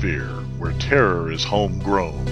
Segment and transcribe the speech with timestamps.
[0.00, 0.26] Fear,
[0.58, 2.26] where terror is homegrown.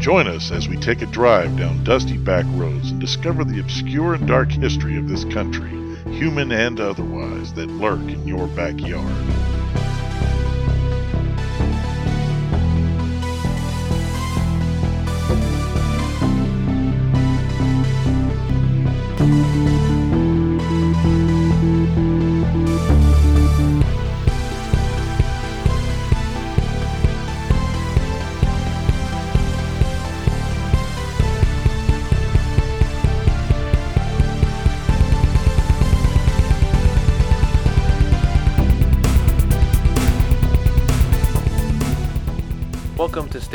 [0.00, 4.14] Join us as we take a drive down dusty back roads and discover the obscure
[4.14, 5.70] and dark history of this country,
[6.12, 9.37] human and otherwise, that lurk in your backyard.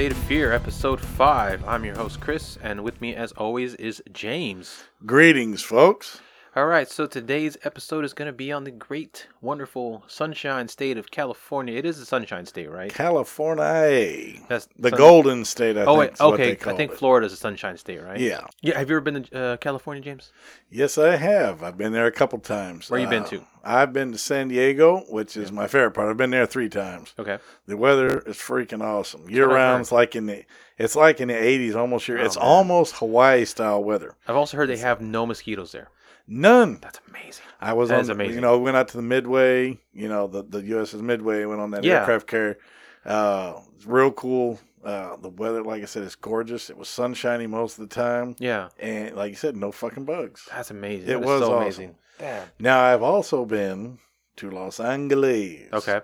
[0.03, 1.63] State of Fear, episode 5.
[1.65, 4.83] I'm your host, Chris, and with me, as always, is James.
[5.05, 6.19] Greetings, folks.
[6.55, 10.99] All right, so today's episode is going to be on the great, wonderful Sunshine State
[10.99, 11.75] of California.
[11.75, 12.93] It is a Sunshine State, right?
[12.93, 14.39] California.
[14.47, 15.97] That's The sun- Golden State, I Oh, think.
[15.97, 16.51] wait, is okay.
[16.71, 16.97] I think it.
[16.99, 18.19] Florida's a Sunshine State, right?
[18.19, 18.41] Yeah.
[18.61, 20.31] Yeah, have you ever been to uh, California, James?
[20.69, 21.63] Yes, I have.
[21.63, 22.87] I've been there a couple times.
[22.87, 23.43] Where you been Uh, to?
[23.63, 26.07] I've been to San Diego, which is my favorite part.
[26.09, 27.15] I've been there three times.
[27.17, 27.39] Okay.
[27.65, 29.27] The weather is freaking awesome.
[29.27, 29.73] year I've round.
[29.77, 29.81] heard.
[29.81, 30.43] it's like in the
[30.77, 32.19] it's like in the eighties, almost year.
[32.19, 32.45] Oh, it's man.
[32.45, 34.13] almost Hawaii style weather.
[34.27, 35.89] I've also heard they have no mosquitoes there.
[36.27, 36.79] None.
[36.81, 37.43] That's amazing.
[37.59, 38.35] I was That on, the- amazing.
[38.35, 39.79] you know, we went out to the Midway.
[39.93, 41.43] You know, the the USS Midway.
[41.45, 41.99] Went on that Yeah.
[41.99, 42.57] aircraft carrier.
[43.05, 44.59] Uh, it's real cool.
[44.83, 46.69] Uh, the weather, like I said, is gorgeous.
[46.69, 50.47] It was sunshiny most of the time, Yeah, and like you said, no fucking bugs.
[50.51, 51.07] that's amazing.
[51.07, 51.61] It That was so awesome.
[51.61, 51.95] amazing.
[52.19, 52.47] Damn.
[52.59, 53.99] Now I've also been
[54.37, 55.71] to Los Angeles.
[55.71, 56.01] Okay.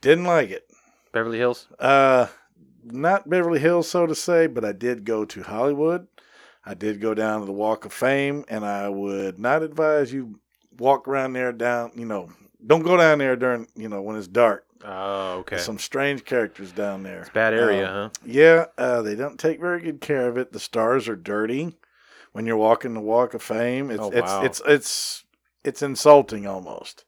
[0.00, 0.68] didn't like it.
[1.12, 1.66] Beverly Hills?
[1.80, 2.26] Uh,
[2.84, 6.06] not Beverly Hills, so to say, but I did go to Hollywood.
[6.64, 10.38] I did go down to the Walk of Fame, and I would not advise you
[10.78, 11.92] walk around there down.
[11.96, 12.30] You know,
[12.64, 14.64] don't go down there during you know when it's dark.
[14.84, 15.56] Oh, okay.
[15.56, 17.20] There's some strange characters down there.
[17.20, 18.08] It's a bad area, Uh, huh?
[18.24, 20.52] Yeah, uh, they don't take very good care of it.
[20.52, 21.76] The stars are dirty
[22.32, 23.90] when you're walking the Walk of Fame.
[23.92, 24.42] It's Oh, it's, wow.
[24.44, 25.24] it's it's
[25.64, 27.04] it's insulting almost.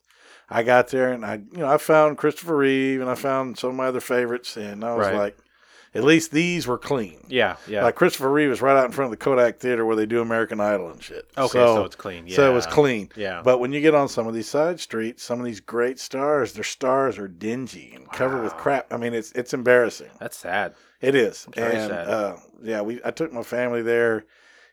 [0.50, 3.70] I got there and I you know I found Christopher Reeve and I found some
[3.70, 5.14] of my other favorites and I was Right.
[5.16, 5.38] like,
[5.94, 7.24] at least these were clean.
[7.28, 7.84] Yeah, yeah.
[7.84, 10.20] Like Christopher Reeve was right out in front of the Kodak Theater where they do
[10.20, 11.30] American Idol and shit.
[11.36, 12.26] okay, so, it's clean.
[12.26, 12.36] Yeah.
[12.36, 13.10] so it was clean.
[13.16, 13.42] Yeah.
[13.42, 16.52] But when you get on some of these side streets, some of these great stars,
[16.52, 18.92] their stars are dingy and covered with crap.
[18.92, 20.10] I mean, it's it's embarrassing.
[20.18, 20.74] That's sad.
[21.00, 21.46] It is.
[21.54, 22.08] Very and sad.
[22.08, 24.24] uh, yeah, we I took my family there,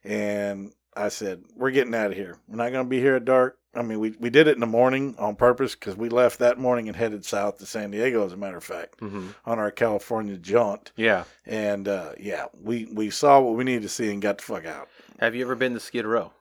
[0.04, 2.38] and I said we're getting out of here.
[2.48, 3.58] We're not going to be here at dark.
[3.74, 6.58] I mean, we we did it in the morning on purpose because we left that
[6.58, 9.72] morning and headed south to San Diego, as a matter of fact, hmm on our
[9.72, 10.92] California jaunt.
[10.98, 11.24] Yeah.
[11.46, 14.66] And uh, yeah, we we saw what we needed to see and got the fuck
[14.66, 14.90] out.
[15.20, 16.34] Have you ever been to Skid Row?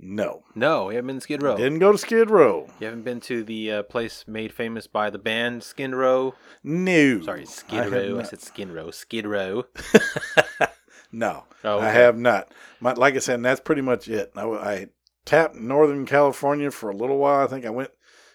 [0.00, 1.56] No, No, you haven't been to Skid Row.
[1.56, 2.68] didn't go to Skid Row.
[2.78, 6.34] You haven't been to the uh, place made famous by the band Skid Row.
[6.62, 8.20] No, Sorry, Skid Row.
[8.20, 8.92] I, said Skid Row.
[8.92, 9.64] Skid Row.
[11.12, 12.52] No, Oh, I have not.
[12.80, 14.30] My, like I said, that's pretty much it.
[14.36, 14.86] I, I
[15.24, 17.42] tapped Northern California for a little while.
[17.44, 17.90] I think I went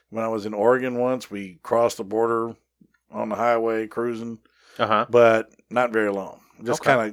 [0.10, 1.30] when I was in Oregon once.
[1.30, 2.56] We crossed the border
[3.12, 4.40] on the highway cruising,
[4.80, 5.06] Uh huh.
[5.10, 6.42] but not very long.
[6.64, 6.94] Just Okay.
[6.96, 7.12] kind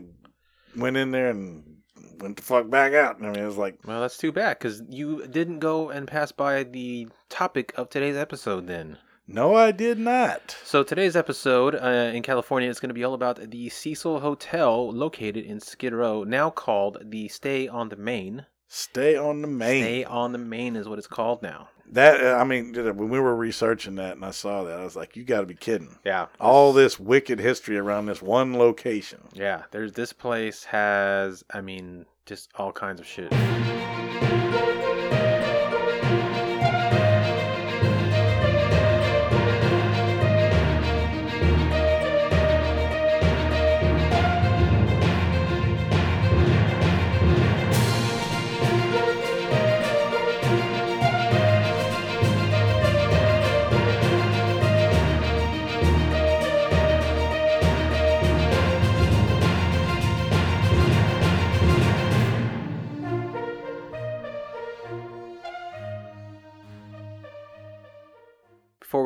[0.75, 1.77] of went in there and
[2.21, 3.17] went the fuck back out.
[3.23, 6.33] I mean, it was like, Well, that's too bad because you didn't go and pass
[6.33, 8.67] by the topic of today's episode.
[8.67, 8.97] Then,
[9.33, 10.57] no, I did not.
[10.65, 14.91] so today's episode uh, in California is going to be all about the Cecil Hotel
[14.91, 18.47] located in Skid Row, now called the Stay on the Main.
[18.73, 19.83] Stay on the main.
[19.83, 21.69] Stay on the Main is what it's called now.
[21.93, 25.17] That I mean, when we were researching that and I saw that, I was like,
[25.17, 25.99] you got to be kidding.
[26.05, 26.27] Yeah.
[26.41, 29.23] All this wicked history around this one location.
[29.33, 33.33] Yeah, there's this place has I mean just all kinds of shit.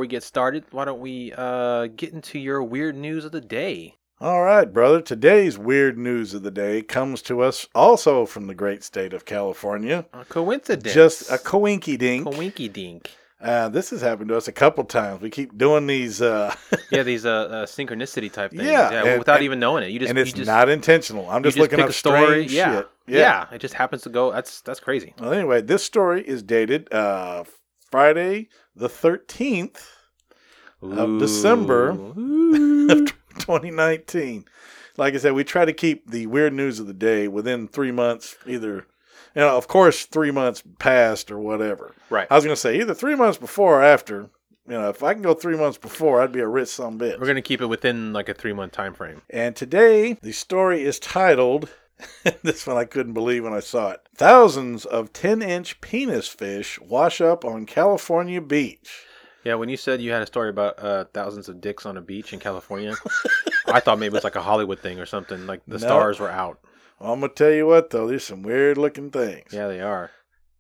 [0.05, 3.95] We get started, why don't we uh get into your weird news of the day?
[4.21, 5.01] All right, brother.
[5.01, 9.25] Today's weird news of the day comes to us also from the great state of
[9.25, 10.05] California.
[10.13, 10.93] A coincidence.
[10.93, 12.27] Just a coinky dink.
[12.27, 13.13] coinky dink.
[13.41, 15.23] Uh, this has happened to us a couple times.
[15.23, 16.55] We keep doing these, uh,
[16.91, 18.65] Yeah, these uh, uh synchronicity type things.
[18.65, 19.91] Yeah, well, and- without and- even knowing it.
[19.91, 21.31] You just and it's just, not intentional.
[21.31, 22.47] I'm you just, looking up a story.
[22.47, 22.77] yeah.
[22.77, 22.89] shit.
[23.07, 23.47] yeah.
[23.53, 25.15] It just happens to go that's that's crazy.
[25.19, 27.45] Well, anyway, this story is dated uh,
[27.91, 29.81] Friday the 13th
[30.83, 32.17] of December of
[33.39, 34.45] 2019.
[34.97, 37.91] Like I said, we try to keep the weird news of the day within three
[37.91, 38.87] months, either,
[39.35, 41.95] you know, of course, three months past or whatever.
[42.11, 42.29] right.
[42.31, 44.31] I was going to say either three months before or after.
[44.67, 47.03] You know, if I can go three months before, I'd be a rich son of
[47.03, 47.21] a bitch.
[47.21, 49.21] We're gonna keep it within like a three month time frame.
[49.29, 51.69] And today, the story is titled.
[52.43, 54.01] this one I couldn't believe when I saw it.
[54.17, 59.05] Thousands of 10 inch penis fish wash up on California beach.
[59.45, 62.01] Yeah, when you said you had a story about uh, thousands of dicks on a
[62.01, 62.95] beach in California,
[63.67, 65.47] I thought maybe it was like a Hollywood thing or something.
[65.47, 65.87] Like the No.
[65.87, 66.59] stars were out.
[66.99, 69.53] Well, I'm going to tell you what, though, there's some weird looking things.
[69.53, 70.11] Yeah, they are.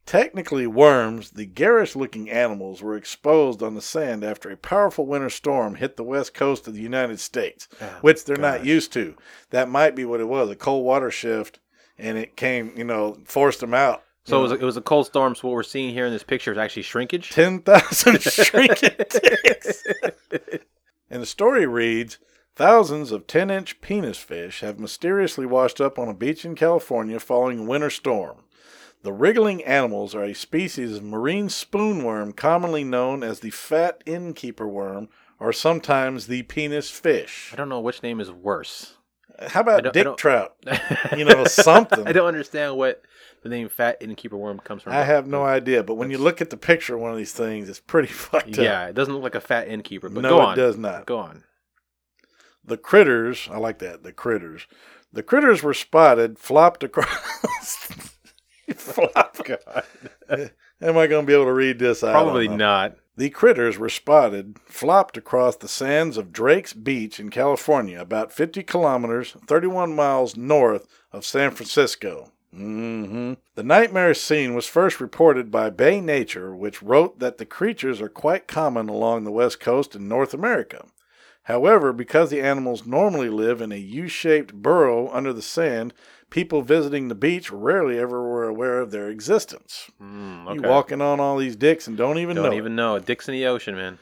[0.06, 5.30] Technically worms, the garish looking animals were exposed on the sand after a powerful winter
[5.30, 9.16] storm hit the west coast of the United States, Oh, which they're not used to.
[9.50, 11.58] That might be what it was a cold water shift,
[11.98, 14.02] and it came, you know, forced them out.
[14.26, 15.34] So it was, a, it was a cold storm.
[15.34, 17.30] So what we're seeing here in this picture is actually shrinkage.
[17.30, 19.16] 10,000 shrinkage.
[21.10, 22.18] And the story reads
[22.56, 27.18] Thousands of 10 inch penis fish have mysteriously washed up on a beach in California
[27.20, 28.43] following a winter storm.
[29.04, 34.66] The wriggling animals are a species of marine spoonworm commonly known as the fat innkeeper
[34.66, 37.50] worm or sometimes the penis fish.
[37.52, 38.94] I don't know which name is worse.
[39.48, 40.56] How about dick trout?
[41.18, 42.08] You know, something.
[42.08, 43.02] I don't understand what
[43.42, 44.94] the name fat innkeeper worm comes from.
[44.94, 47.34] I have no idea, but when you look at the picture of one of these
[47.34, 48.64] things, it's pretty fucked up.
[48.64, 50.08] Yeah, it doesn't look like a fat innkeeper.
[50.08, 51.04] But no, go it does not.
[51.04, 51.44] Go on.
[52.64, 54.66] The critters, I like that, the critters.
[55.12, 58.03] The critters were spotted, flopped across.
[58.74, 59.36] Flop.
[60.80, 62.02] Am I going to be able to read this?
[62.02, 62.96] I Probably not.
[63.16, 68.64] The critters were spotted, flopped across the sands of Drake's Beach in California, about 50
[68.64, 72.32] kilometers, 31 miles north of San Francisco.
[72.52, 78.00] hmm The nightmare scene was first reported by Bay Nature, which wrote that the creatures
[78.00, 80.84] are quite common along the west coast in North America.
[81.44, 85.94] However, because the animals normally live in a U shaped burrow under the sand,
[86.34, 89.88] people visiting the beach rarely ever were aware of their existence.
[90.02, 90.54] Mm, okay.
[90.56, 92.42] You walking on all these dicks and don't even know.
[92.42, 92.56] Don't know.
[92.56, 92.58] it.
[92.58, 92.98] even know.
[92.98, 94.00] Dicks in the ocean, man.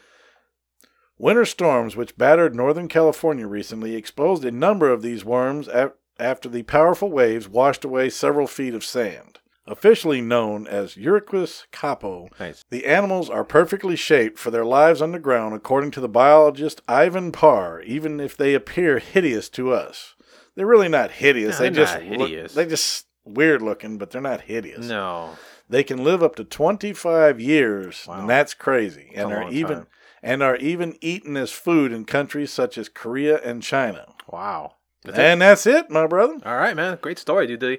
[1.18, 6.48] Winter storms, which battered Northern California recently, exposed a number of these worms af- after
[6.48, 9.38] the powerful waves washed away several feet of sand.
[9.66, 12.64] Officially known as Urechis caupo, Nice.
[12.70, 17.82] the animals are perfectly shaped for their lives underground, according to the biologist Ivan Parr,
[17.82, 20.14] even if they appear hideous to us.
[20.56, 21.58] They're really not hideous.
[21.58, 24.86] No, they they're just not look- they just weird looking, but they're not hideous.
[24.86, 25.36] No.
[25.68, 28.20] They can live up to 25 years, Wow.
[28.20, 29.10] and that's crazy.
[29.14, 29.86] That's and are even time.
[30.22, 34.06] and are even eaten as food in countries such as Korea and China.
[34.28, 34.74] Wow.
[35.04, 35.22] That's it.
[35.24, 36.36] and that's it, my brother.
[36.44, 36.96] All right, man.
[37.00, 37.60] Great story, dude.
[37.60, 37.78] They,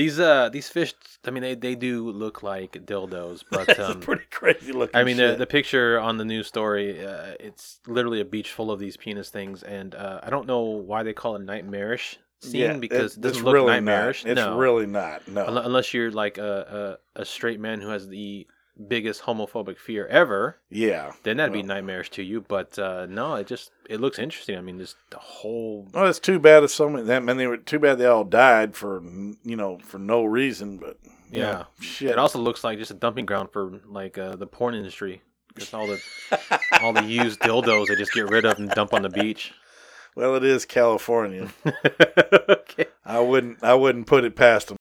[0.00, 0.94] these uh these fish.
[1.26, 4.96] I mean, they, they do look like dildos, but That's um, pretty crazy looking.
[4.96, 8.70] I mean, the, the picture on the news story, uh, it's literally a beach full
[8.70, 12.60] of these penis things, and uh, I don't know why they call it nightmarish scene
[12.60, 14.24] Yeah, because it, doesn't look really nightmarish.
[14.24, 14.30] Not.
[14.30, 15.28] It's no, really not.
[15.28, 15.44] No.
[15.44, 18.46] Unle- unless you're like a, a a straight man who has the
[18.88, 21.12] biggest homophobic fear ever, yeah.
[21.22, 21.66] then that'd be Well.
[21.68, 22.40] nightmarish to you.
[22.40, 24.56] But uh, no, it just it looks interesting.
[24.56, 27.04] I mean, just the whole Well, it's too bad if so many.
[27.06, 29.02] That man, they were too bad they all died for
[29.44, 30.78] you know for no reason.
[30.78, 30.98] But
[31.30, 31.64] Yeah.
[31.80, 32.10] shit.
[32.10, 35.22] It also looks like just a dumping ground for like uh, the porn industry.
[35.58, 36.00] Just all the
[36.80, 39.52] all the used dildos they just get rid of and dump on the beach.
[40.16, 41.48] well, it is California.
[42.48, 42.86] okay.
[43.04, 43.62] I wouldn't.
[43.62, 44.76] I wouldn't put it past them.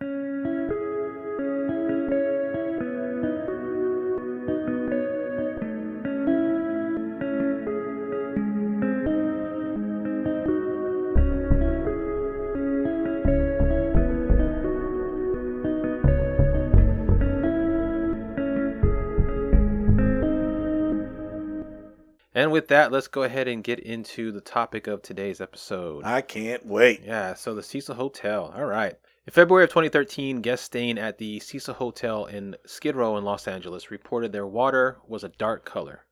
[22.69, 26.05] That, let's go ahead and get into the topic of today's episode.
[26.05, 27.01] I can't wait.
[27.03, 28.53] Yeah, so the Cecil Hotel.
[28.55, 28.93] All right.
[29.25, 33.47] In February of 2013, guests staying at the Cecil Hotel in Skid Row in Los
[33.47, 36.05] Angeles reported their water was a dark color.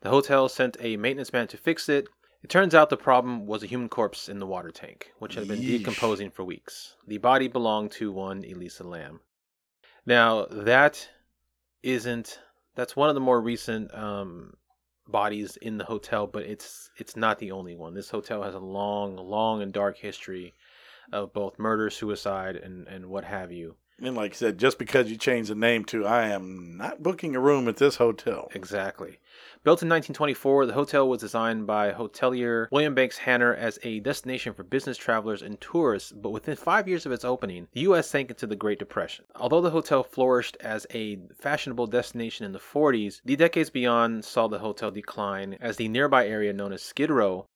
[0.00, 2.08] The hotel sent a maintenance man to fix it.
[2.42, 5.48] It turns out the problem was a human corpse in the water tank, which had
[5.48, 5.80] been Yeesh.
[5.80, 6.96] decomposing for weeks.
[7.06, 9.20] The body belonged to one Elisa Lam.
[10.06, 11.10] Now, that
[11.82, 12.38] isn't
[12.74, 14.54] that's one of the more recent um,
[15.10, 17.94] bodies in the hotel, but it's it's not the only one.
[17.94, 20.54] This hotel has a long, long and dark history
[21.12, 23.76] of both murder, suicide, and and what have you.
[24.02, 27.36] And like I said, just because you change the name to I am not booking
[27.36, 28.48] a room at this hotel.
[28.54, 29.18] Exactly.
[29.62, 34.54] Built in 1924, the hotel was designed by hotelier William Banks Hanner as a destination
[34.54, 38.08] for business travelers and tourists, but within five years of its opening, the U.S.
[38.08, 39.26] sank into the Great Depression.
[39.36, 44.48] Although the hotel flourished as a fashionable destination in the 40s, the decades beyond saw
[44.48, 47.46] the hotel decline as the nearby area known as Skid Row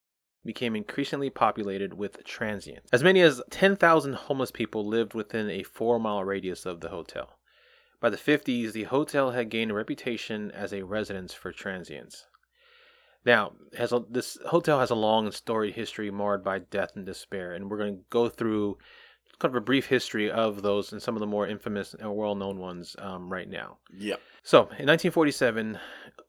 [0.44, 2.88] became increasingly populated with transients.
[2.92, 7.38] As many as 10,000 homeless people lived within a four mile radius of the hotel.
[8.00, 12.26] By the 50s, the hotel had gained a reputation as a residence for transients.
[13.24, 17.06] Now, has a, this hotel has a long and storied history marred by death and
[17.06, 18.76] despair, and we're going to go through
[19.38, 22.58] kind of a brief history of those and some of the more infamous and well-known
[22.58, 23.78] ones um, right now.
[23.96, 24.20] Yep.
[24.42, 25.78] So, in 1947,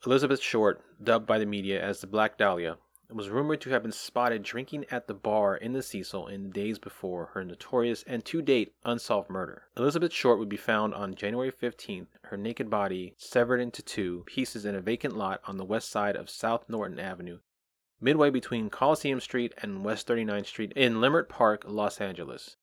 [0.05, 2.77] Elizabeth Short, dubbed by the media as the Black Dahlia,
[3.15, 6.49] was rumored to have been spotted drinking at the bar in the Cecil in the
[6.49, 9.63] days before her notorious and to date unsolved murder.
[9.77, 14.65] Elizabeth Short would be found on January 15th, her naked body severed into two pieces
[14.65, 17.39] in a vacant lot on the west side of South Norton Avenue,
[18.01, 22.57] midway between Coliseum Street and West 39th Street in Leimert Park, Los Angeles.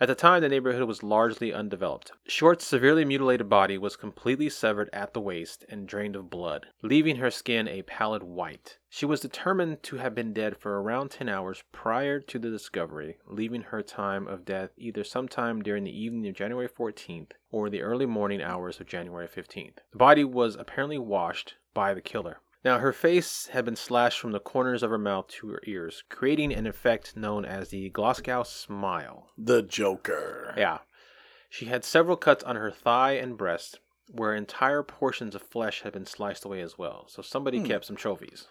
[0.00, 2.10] At the time, the neighborhood was largely undeveloped.
[2.26, 7.16] Short's severely mutilated body was completely severed at the waist and drained of blood, leaving
[7.16, 8.78] her skin a pallid white.
[8.88, 13.18] She was determined to have been dead for around 10 hours prior to the discovery,
[13.26, 17.82] leaving her time of death either sometime during the evening of January 14th or the
[17.82, 19.76] early morning hours of January 15th.
[19.92, 22.40] The body was apparently washed by the killer.
[22.64, 26.02] Now, her face had been slashed from the corners of her mouth to her ears,
[26.08, 29.28] creating an effect known as the Glasgow smile.
[29.36, 30.54] The Joker.
[30.56, 30.78] Yeah.
[31.50, 33.80] She had several cuts on her thigh and breast,
[34.10, 37.04] where entire portions of flesh had been sliced away as well.
[37.08, 37.66] So somebody Hmm.
[37.66, 38.48] kept some trophies.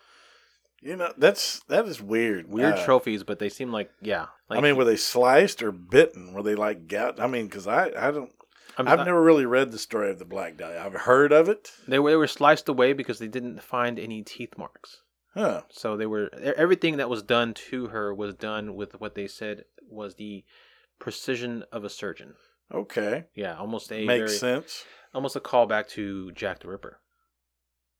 [0.80, 2.50] You know, that's that is weird.
[2.50, 4.28] Weird Uh, trophies, but they seem like, yeah.
[4.50, 6.34] Like, I mean, were they sliced or bitten?
[6.34, 7.20] Were they like gout?
[7.22, 8.32] I mean, because I, I don't,
[8.78, 10.82] I- never really read the story of the Black Dahlia.
[10.84, 11.72] I've heard of it.
[11.88, 15.02] they, were, they were sliced away because they didn't find any teeth marks.
[15.36, 15.62] Huh.
[15.70, 19.66] So they were everything that was done to her was done with what they said
[19.90, 20.44] was the
[21.00, 22.36] precision of a surgeon.
[22.72, 23.26] Okay.
[23.36, 24.86] Yeah, almost a Makes very, sense.
[25.14, 27.00] almost a callback to Jack the Ripper.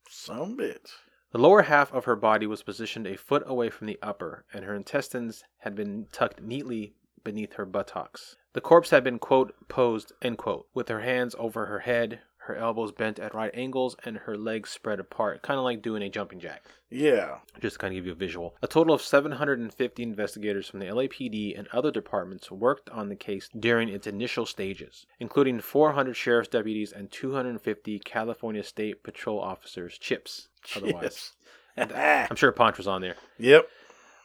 [0.10, 0.90] Some bit.
[1.32, 4.64] The lower half of her body was positioned a foot away from the upper, and
[4.66, 8.36] her intestines had been tucked neatly beneath her buttocks.
[8.54, 12.56] The corpse had been, quote, posed, end quote, with her hands over her head, her
[12.56, 16.10] elbows bent at right angles, and her legs spread apart, kind of like doing a
[16.10, 16.62] jumping jack.
[16.90, 17.38] Yeah.
[17.62, 18.54] Just to kind of give you a visual.
[18.62, 23.50] A total of 750 investigators from the LAPD and other departments worked on the case
[23.58, 30.50] during its initial stages, including 400 sheriff's deputies and 250 California State Patrol officers, CHIPs,
[30.76, 31.02] otherwise.
[31.04, 31.32] Yes.
[31.76, 33.16] Uh, I'm sure Ponch was on there.
[33.40, 33.68] yep.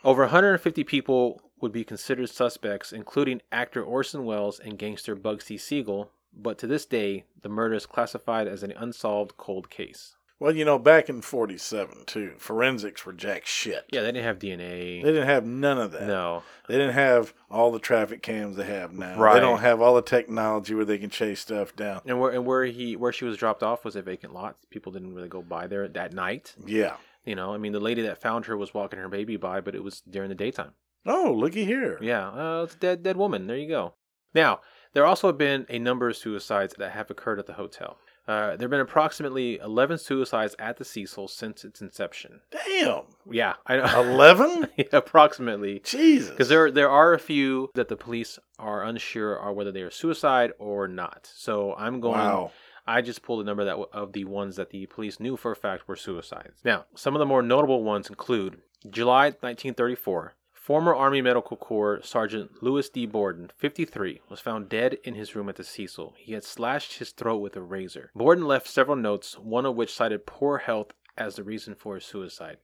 [0.05, 6.11] Over 150 people would be considered suspects, including actor Orson Welles and gangster Bugsy Siegel,
[6.33, 10.15] but to this day, the murder is classified as an unsolved cold case.
[10.41, 13.85] Well, you know, back in '47 too, forensics were jack shit.
[13.91, 15.03] Yeah, they didn't have DNA.
[15.03, 16.07] They didn't have none of that.
[16.07, 16.45] no.
[16.69, 19.19] They didn't have all the traffic cams they have now.
[19.19, 19.35] Right.
[19.35, 22.03] They don't have all the technology where they can chase stuff down.
[22.07, 24.57] And where and where he where she was dropped off was a vacant lot.
[24.71, 26.55] People didn't really go by there that night.
[26.65, 26.99] Yeah.
[27.25, 29.75] You know, I mean, the lady that found her was walking her baby by, but
[29.75, 30.73] it was during the daytime.
[31.09, 31.99] Oh, looky here.
[32.01, 33.47] Yeah, uh, it's a dead dead woman.
[33.47, 33.95] There you go.
[34.35, 34.61] Now,
[34.93, 37.99] there also have been a number of suicides that have occurred at the hotel.
[38.27, 42.41] Uh, there have been approximately 11 suicides at the Cecil since its inception.
[42.51, 43.05] Damn.
[43.31, 44.03] Yeah, I know.
[44.03, 44.69] Eleven.
[44.77, 45.81] Yeah, approximately.
[45.83, 46.31] Jesus.
[46.31, 49.91] Because there there are a few that the police are unsure are whether they are
[49.91, 51.29] suicide or not.
[51.35, 52.19] So I'm going.
[52.19, 52.53] Wow.
[52.87, 55.53] I just pulled a number that w- of the ones that the police knew for
[55.53, 56.61] a fact were suicides.
[56.65, 58.59] Now, some of the more notable ones include
[58.91, 60.35] July 1934.
[60.69, 63.07] Former Army Medical Corps Sergeant Louis D.
[63.07, 66.13] Borden, 53, was found dead in his room at the Cecil.
[66.19, 68.11] He had slashed his throat with a razor.
[68.15, 72.05] Borden left several notes, one of which cited poor health as the reason for his
[72.05, 72.59] suicide.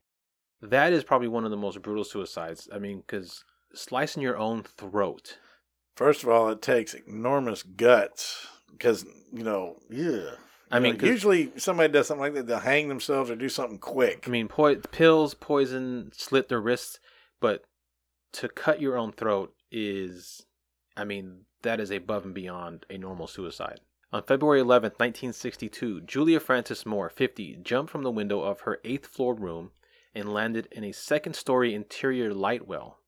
[0.60, 2.68] That is probably one of the most brutal suicides.
[2.70, 3.42] I mean, because
[3.72, 5.38] slicing your own throat.
[5.96, 10.32] First of all, it takes enormous guts because you know, yeah.
[10.70, 14.24] I mean, usually somebody does something like that, they'll hang themselves or do something quick.
[14.26, 17.00] I mean, po- pills, poison, slit their wrists,
[17.40, 17.64] but
[18.34, 20.46] to cut your own throat is,
[20.96, 23.80] I mean, that is above and beyond a normal suicide.
[24.12, 29.06] On February 11th, 1962, Julia Frances Moore, 50, jumped from the window of her eighth
[29.06, 29.72] floor room
[30.14, 32.98] and landed in a second story interior light well.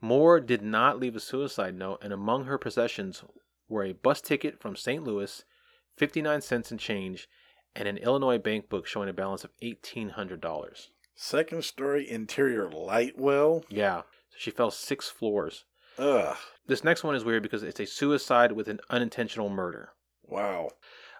[0.00, 3.22] Moore did not leave a suicide note, and among her possessions
[3.68, 5.04] were a bus ticket from St.
[5.04, 5.44] Louis,
[5.96, 7.28] 59 cents in change,
[7.76, 10.88] and an Illinois bank book showing a balance of $1,800.
[11.14, 13.64] Second story interior light well.
[13.68, 14.02] Yeah.
[14.36, 15.64] She fell six floors.
[15.98, 16.36] Ugh.
[16.66, 19.92] This next one is weird because it's a suicide with an unintentional murder.
[20.26, 20.70] Wow.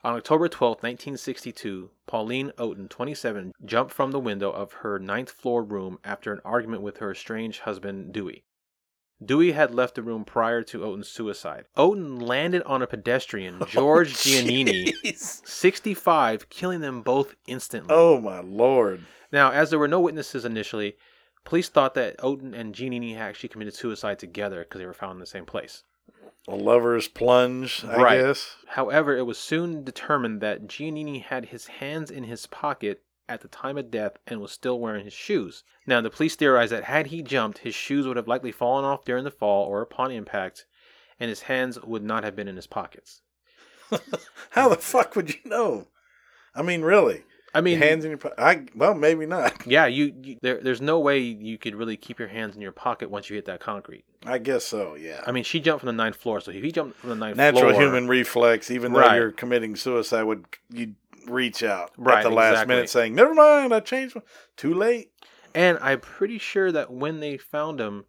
[0.04, 5.62] On October 12, 1962, Pauline Otton, 27, jumped from the window of her ninth floor
[5.62, 8.44] room after an argument with her estranged husband, Dewey.
[9.24, 11.66] Dewey had left the room prior to Otton's suicide.
[11.76, 17.94] Otton landed on a pedestrian, oh, George Giannini, 65, killing them both instantly.
[17.94, 19.04] Oh my lord.
[19.30, 20.96] Now, as there were no witnesses initially,
[21.44, 25.20] police thought that Otton and Giannini actually committed suicide together because they were found in
[25.20, 25.84] the same place.
[26.48, 28.20] A lover's plunge, I Right.
[28.20, 28.56] guess.
[28.68, 33.48] However, it was soon determined that Giannini had his hands in his pocket at the
[33.48, 35.62] time of death and was still wearing his shoes.
[35.86, 39.04] Now, the police theorized that had he jumped, his shoes would have likely fallen off
[39.04, 40.66] during the fall or upon impact,
[41.20, 43.22] and his hands would not have been in his pockets.
[44.50, 45.86] How the fuck would you know?
[46.54, 47.22] I mean, really?
[47.54, 48.38] I mean, hands in your pocket?
[48.38, 49.66] I well, maybe not.
[49.66, 52.72] yeah, you, you there, there's no way you could really keep your hands in your
[52.72, 54.04] pocket once you hit that concrete.
[54.24, 54.94] I guess so.
[54.94, 55.20] Yeah.
[55.26, 57.36] I mean, she jumped from the ninth floor, so if he jumped from the ninth
[57.36, 58.70] floor, Natural floor, human reflex.
[58.70, 60.94] Even though you're committing suicide, would you
[61.26, 62.74] reach out Right, at the last exactly.
[62.74, 64.22] minute, saying, "Never mind, I changed." My...
[64.56, 65.10] Too late.
[65.54, 68.06] And I'm pretty sure that when they found him,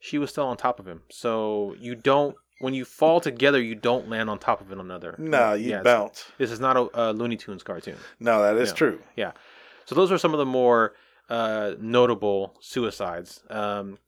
[0.00, 1.02] she was still on top of him.
[1.10, 5.14] So you don't, when you fall together, you don't land on top of one another.
[5.18, 6.24] No, you Yeah, bounce.
[6.38, 7.96] This is not a, a Looney Tunes cartoon.
[8.20, 8.74] No, that is Yeah.
[8.74, 9.02] true.
[9.16, 9.32] Yeah.
[9.84, 10.94] So those are some of the more
[11.30, 13.42] uh, notable suicides.
[13.50, 13.98] Um,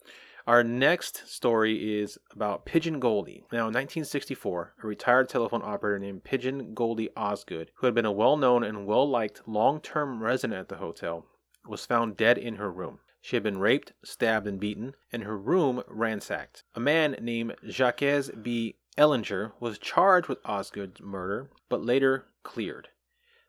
[0.46, 3.44] our next story is about Pigeon Goldie.
[3.52, 8.10] Now, in 1964, a retired telephone operator named Pigeon Goldie Osgood, who had been a
[8.12, 11.24] well known and well liked long term resident at the hotel,
[11.68, 12.98] was found dead in her room.
[13.20, 16.64] She had been raped, stabbed, and beaten, and her room ransacked.
[16.74, 18.00] A man named Jacques
[18.42, 18.76] B.
[18.96, 22.88] Ellinger was charged with Osgood's murder, but later cleared.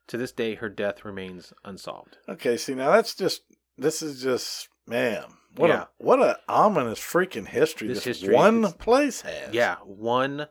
[0.07, 2.17] To this day, her death remains unsolved.
[2.27, 3.43] Okay, see now that's just
[3.77, 5.23] this is just man.
[5.55, 5.83] What Yeah.
[5.83, 9.53] a what a ominous freaking history This this, history one place has.
[9.53, 10.47] Yeah, one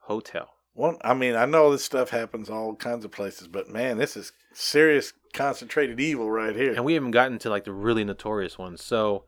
[0.00, 0.54] hotel.
[0.74, 4.16] One I mean, I know this stuff happens all kinds of places, but man, this
[4.16, 6.72] is serious concentrated evil right here.
[6.72, 8.84] And we haven't gotten to like the really notorious ones.
[8.84, 9.24] So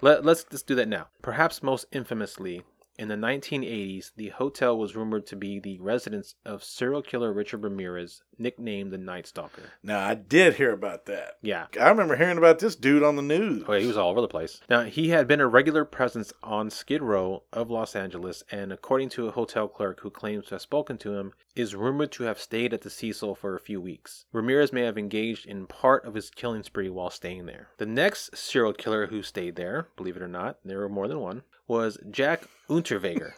[0.00, 1.08] let, let's just do that now.
[1.22, 2.62] Perhaps most infamously,
[2.98, 7.62] in the 1980s, the hotel was rumored to be the residence of serial killer Richard
[7.62, 9.62] Ramirez, nicknamed the Night Stalker.
[9.82, 11.36] now I did hear about that.
[11.42, 11.66] Yeah.
[11.80, 13.64] I remember hearing about this dude on the news.
[13.66, 14.60] Oh, yeah, he was all over the place.
[14.68, 19.08] Now, he had been a regular presence on Skid Row of Los Angeles, and according
[19.10, 22.38] to a hotel clerk who claims to have spoken to him, is rumored to have
[22.38, 24.26] stayed at the Cecil for a few weeks.
[24.32, 27.68] Ramirez may have engaged in part of his killing spree while staying there.
[27.78, 31.20] The next serial killer who stayed there, believe it or not, there were more than
[31.20, 33.32] one, was Jack Unterweger.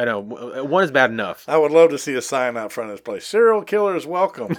[0.00, 1.44] I know, one is bad enough.
[1.48, 3.26] I would love to see a sign out front of this place.
[3.26, 4.56] Serial killers welcome.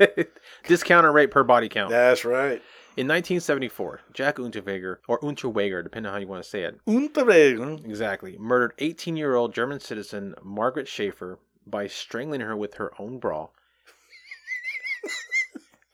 [0.68, 1.90] Discounted rate per body count.
[1.90, 2.60] That's right.
[2.98, 7.84] In 1974, Jack Unterweger, or Unterweger, depending on how you want to say it, Unterwegung.
[7.86, 8.36] Exactly.
[8.38, 13.48] Murdered 18 year old German citizen Margaret Schaefer by strangling her with her own bra.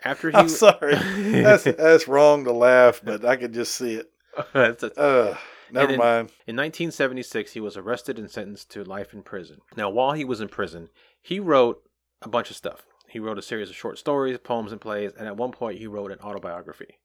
[0.04, 0.36] After he.
[0.36, 0.94] I'm sorry.
[0.96, 4.10] That's that's wrong to laugh, but I could just see it.
[4.52, 5.36] That's a- Uh,
[5.72, 6.28] never then- mind.
[6.46, 9.58] in 1976, he was arrested and sentenced to life in prison.
[9.76, 11.82] Now, while he was in prison, he wrote
[12.20, 12.86] a bunch of stuff.
[13.08, 15.86] He wrote a series of short stories, poems, and plays, and at one point, he
[15.86, 16.98] wrote an autobiography.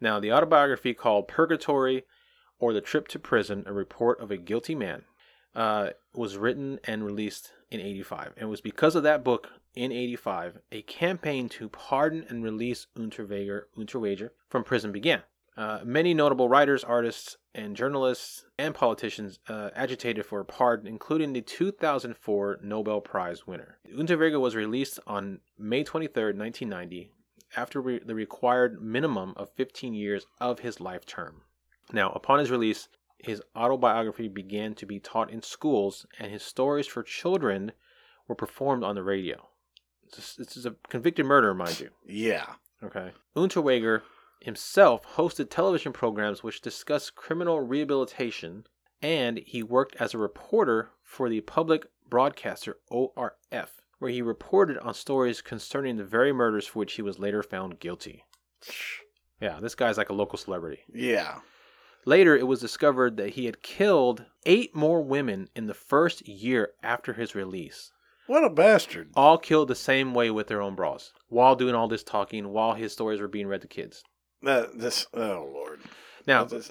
[0.00, 2.04] Now, the autobiography called Purgatory
[2.58, 5.04] or The Trip to Prison A Report of a Guilty Man
[5.54, 8.34] uh, was written and released in 85.
[8.36, 12.86] And it was because of that book in 85, a campaign to pardon and release
[12.96, 15.22] Unterweger, Unterweger from prison began.
[15.56, 21.32] Uh, many notable writers, artists, and journalists and politicians uh, agitated for a pardon, including
[21.32, 23.78] the 2004 Nobel Prize winner.
[23.94, 27.10] Unterweger was released on May 23, 1990,
[27.54, 31.42] after re- the required minimum of 15 years of his life term.
[31.92, 32.88] Now, upon his release,
[33.18, 37.72] his autobiography began to be taught in schools, and his stories for children
[38.26, 39.48] were performed on the radio.
[40.14, 41.90] This this is a convicted murderer, mind you.
[42.06, 42.46] Yeah.
[42.82, 43.12] Okay.
[43.36, 44.02] Unterweger
[44.44, 48.66] himself hosted television programs which discussed criminal rehabilitation,
[49.00, 54.94] and he worked as a reporter for the public broadcaster ORF, where he reported on
[54.94, 58.24] stories concerning the very murders for which he was later found guilty.
[59.40, 60.82] Yeah, this guy's like a local celebrity.
[60.92, 61.40] Yeah.
[62.04, 66.72] Later, it was discovered that he had killed eight more women in the first year
[66.82, 67.92] after his release.
[68.26, 69.10] What a bastard.
[69.14, 72.74] All killed the same way with their own bras, while doing all this talking, while
[72.74, 74.02] his stories were being read to kids.
[74.42, 75.80] That this oh lord.
[76.24, 76.70] Now, This,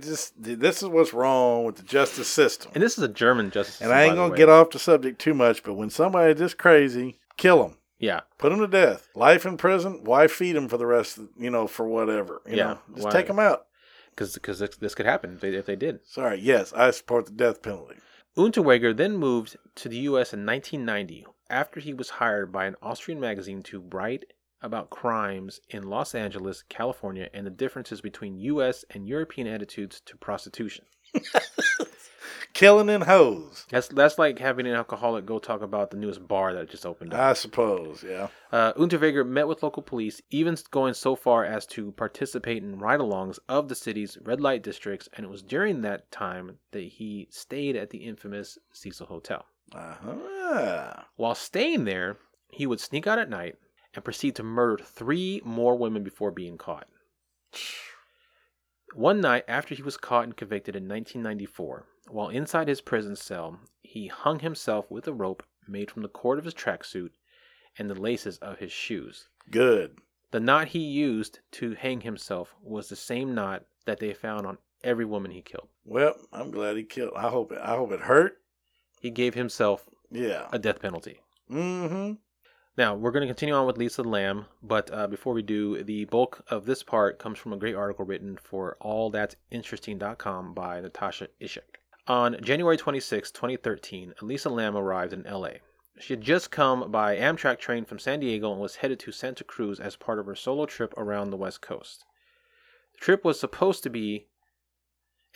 [0.00, 2.72] just this is what's wrong with the justice system.
[2.74, 3.80] and this is a German justice.
[3.80, 7.18] And I ain't gonna get off the subject too much, but when somebody this crazy,
[7.36, 7.76] kill them.
[8.00, 9.08] Yeah, Put them to death.
[9.16, 10.00] Life in prison.
[10.04, 11.18] Why feed them for the rest?
[11.18, 12.40] Of, you know, for whatever.
[12.46, 13.66] You Yeah, know, just why- take them out.
[14.10, 16.00] because this, this could happen if they, if they did.
[16.06, 17.96] Sorry, yes, I support the death penalty.
[18.36, 20.32] Unterweger then moved to the U.S.
[20.32, 24.24] in 1990 after he was hired by an Austrian magazine to write
[24.62, 28.84] about crimes in Los Angeles, California, and the differences between U.S.
[28.90, 30.84] and European attitudes to prostitution.
[32.54, 33.66] Killing in hoes.
[33.70, 37.14] That's that's like having an alcoholic go talk about the newest bar that just opened
[37.14, 37.20] up.
[37.20, 38.28] I suppose, yeah.
[38.50, 43.38] Uh, Unterweger met with local police, even going so far as to participate in ride-alongs
[43.48, 47.76] of the city's red light districts, and it was during that time that he stayed
[47.76, 49.44] at the infamous Cecil Hotel.
[49.74, 51.02] Uh-huh.
[51.16, 52.16] While staying there,
[52.50, 53.56] he would sneak out at night
[53.94, 56.86] and proceed to murder three more women before being caught.
[58.94, 63.60] One night after he was caught and convicted in 1994, while inside his prison cell,
[63.82, 67.10] he hung himself with a rope made from the cord of his tracksuit
[67.78, 69.28] and the laces of his shoes.
[69.50, 69.98] Good.
[70.30, 74.58] The knot he used to hang himself was the same knot that they found on
[74.84, 75.68] every woman he killed.
[75.84, 77.12] Well, I'm glad he killed.
[77.16, 77.58] I hope it.
[77.62, 78.38] I hope it hurt.
[79.00, 80.48] He gave himself Yeah.
[80.52, 81.20] a death penalty.
[81.50, 82.14] Mm-hmm.
[82.78, 86.04] Now, we're going to continue on with Lisa Lam, but uh, before we do, the
[86.04, 91.80] bulk of this part comes from a great article written for allthat'sinteresting.com by Natasha Ishak.
[92.06, 95.54] On January 26, 2013, Elisa Lam arrived in LA.
[95.98, 99.42] She had just come by Amtrak train from San Diego and was headed to Santa
[99.42, 102.04] Cruz as part of her solo trip around the West Coast.
[102.92, 104.28] The trip was supposed to be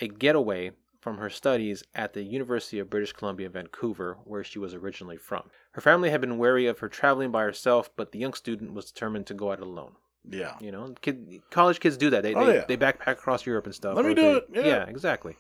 [0.00, 0.70] a getaway
[1.02, 5.50] from her studies at the University of British Columbia, Vancouver, where she was originally from.
[5.72, 8.86] Her family had been wary of her traveling by herself, but the young student was
[8.92, 9.96] determined to go out alone.
[10.30, 10.54] Yeah.
[10.60, 12.22] You know, kid, college kids do that.
[12.22, 12.64] They Oh, they, yeah.
[12.68, 13.96] they backpack across Europe and stuff.
[13.96, 14.84] Let me do they- it, yeah.
[14.86, 15.36] exactly.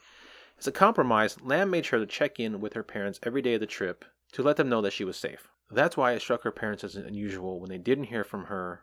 [0.58, 3.60] As a compromise, Lam made sure to check in with her parents every day of
[3.60, 5.48] the trip to let them know that she was safe.
[5.70, 8.82] That's why it struck her parents as unusual when they didn't hear from her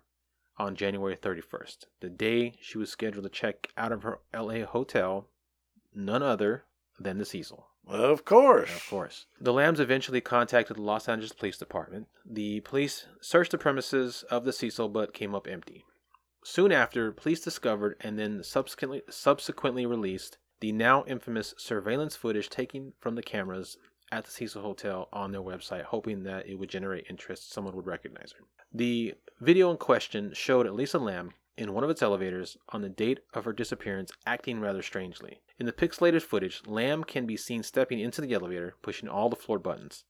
[0.57, 5.27] on January 31st, the day she was scheduled to check out of her LA hotel,
[5.93, 6.63] none other
[6.99, 7.67] than the Cecil.
[7.87, 8.75] Of course.
[8.75, 9.25] Of course.
[9.41, 12.07] The Lams eventually contacted the Los Angeles Police Department.
[12.23, 15.85] The police searched the premises of the Cecil but came up empty.
[16.43, 22.93] Soon after, police discovered and then subsequently, subsequently released the now infamous surveillance footage taken
[22.99, 23.77] from the cameras
[24.11, 27.85] at the Cecil Hotel on their website, hoping that it would generate interest, someone would
[27.85, 28.45] recognize her.
[28.73, 33.19] The video in question showed Elisa Lam in one of its elevators on the date
[33.33, 35.41] of her disappearance acting rather strangely.
[35.59, 39.35] In the pixelated footage, Lam can be seen stepping into the elevator, pushing all the
[39.35, 40.05] floor buttons.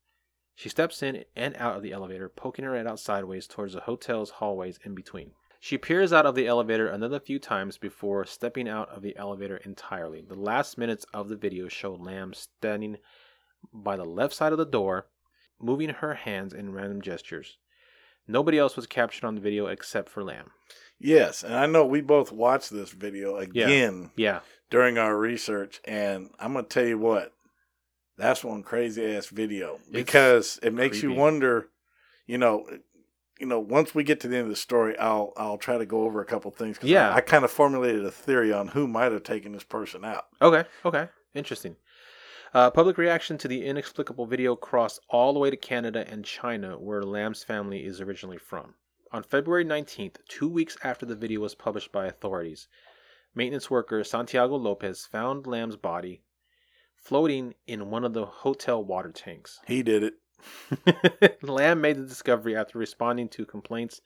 [0.54, 3.82] She steps in and out of the elevator, poking her head out sideways towards the
[3.82, 5.32] hotel's hallways in between.
[5.60, 9.58] She peers out of the elevator another few times before stepping out of the elevator
[9.58, 10.22] entirely.
[10.22, 12.98] The last minutes of the video show Lam standing
[13.74, 15.08] by the left side of the door,
[15.60, 17.58] moving her hands in random gestures.
[18.30, 20.52] Nobody else was captured on the video except for Lam.
[21.00, 26.30] Yes, and I know we both watched this video again Yeah, during our research, and
[26.40, 27.34] I'm gonna tell you what,
[28.18, 31.70] that's one crazy ass video because it makes you wonder.
[32.28, 32.68] You know,
[33.40, 33.60] you know.
[33.60, 36.22] Once we get to the end of the story, I'll I'll try to go over
[36.22, 36.78] a couple things.
[36.78, 37.10] 'cause Yeah.
[37.12, 40.26] I, I kind of formulated a theory on who might have taken this person out.
[40.40, 41.08] Okay, okay.
[41.34, 41.76] Interesting.
[42.54, 46.80] Uh, public reaction to the inexplicable video crossed all the way to Canada and China,
[46.80, 48.74] where Lam's family is originally from.
[49.12, 52.68] On February 19th, two weeks after the video was published by authorities,
[53.36, 56.22] maintenance worker Santiago Lopez found Lam's body
[56.96, 59.60] floating in one of the hotel water tanks.
[59.68, 61.42] He did it.
[61.44, 64.02] Lam made the discovery after responding to complaints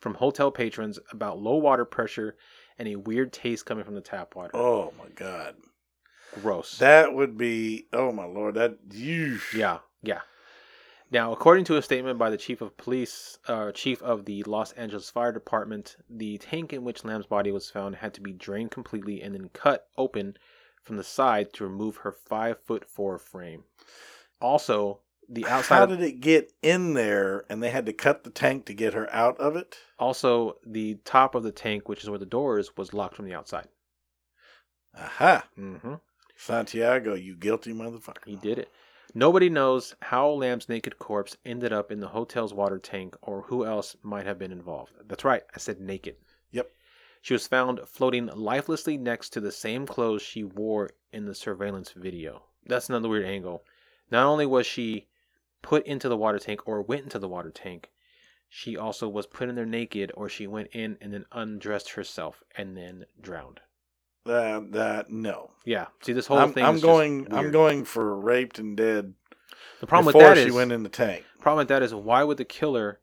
[0.00, 2.36] from hotel patrons about low water pressure
[2.78, 4.56] and a weird taste coming from the tap water.
[4.56, 5.56] Oh my god,
[6.40, 6.78] Gross.
[6.78, 7.86] that would be.
[7.92, 8.78] Oh my lord, that.
[8.90, 9.38] You.
[9.54, 10.20] Yeah, yeah.
[11.10, 14.72] Now, according to a statement by the chief of police, uh, chief of the Los
[14.72, 18.70] Angeles Fire Department, the tank in which Lam's body was found had to be drained
[18.70, 20.38] completely and then cut open
[20.82, 23.64] from the side to remove her five foot four frame.
[24.40, 27.44] Also, the outside, How did it get in there?
[27.50, 29.76] And they had to cut the tank to get her out of it.
[29.98, 33.26] also the top of the tank, which is where the door is, was locked from
[33.26, 33.68] the outside.
[34.96, 35.94] Aha, Mm hmm
[36.36, 38.24] Santiago, you guilty motherfucker.
[38.26, 38.70] He did it.
[39.14, 43.66] Nobody knows how Lam's naked corpse ended up in the hotel's water tank or who
[43.66, 44.92] else might have been involved.
[45.06, 46.16] That's right, I said naked.
[46.50, 46.70] Yep.
[47.20, 51.92] She was found floating lifelessly next to the same clothes she wore in the surveillance
[51.92, 52.42] video.
[52.64, 53.64] That's another weird angle.
[54.10, 55.08] Not only was she
[55.60, 57.90] put into the water tank or went into the water tank,
[58.48, 62.42] she also was put in there naked or she went in and then undressed herself
[62.56, 63.60] and then drowned.
[64.24, 65.50] That that no.
[65.64, 65.86] Yeah.
[66.02, 67.26] See, this whole I'm, thing I'm going.
[67.32, 69.14] I'm going for raped and dead
[69.80, 71.24] The problem with that she is went in the tank.
[71.40, 73.00] Problem with that is why would the killer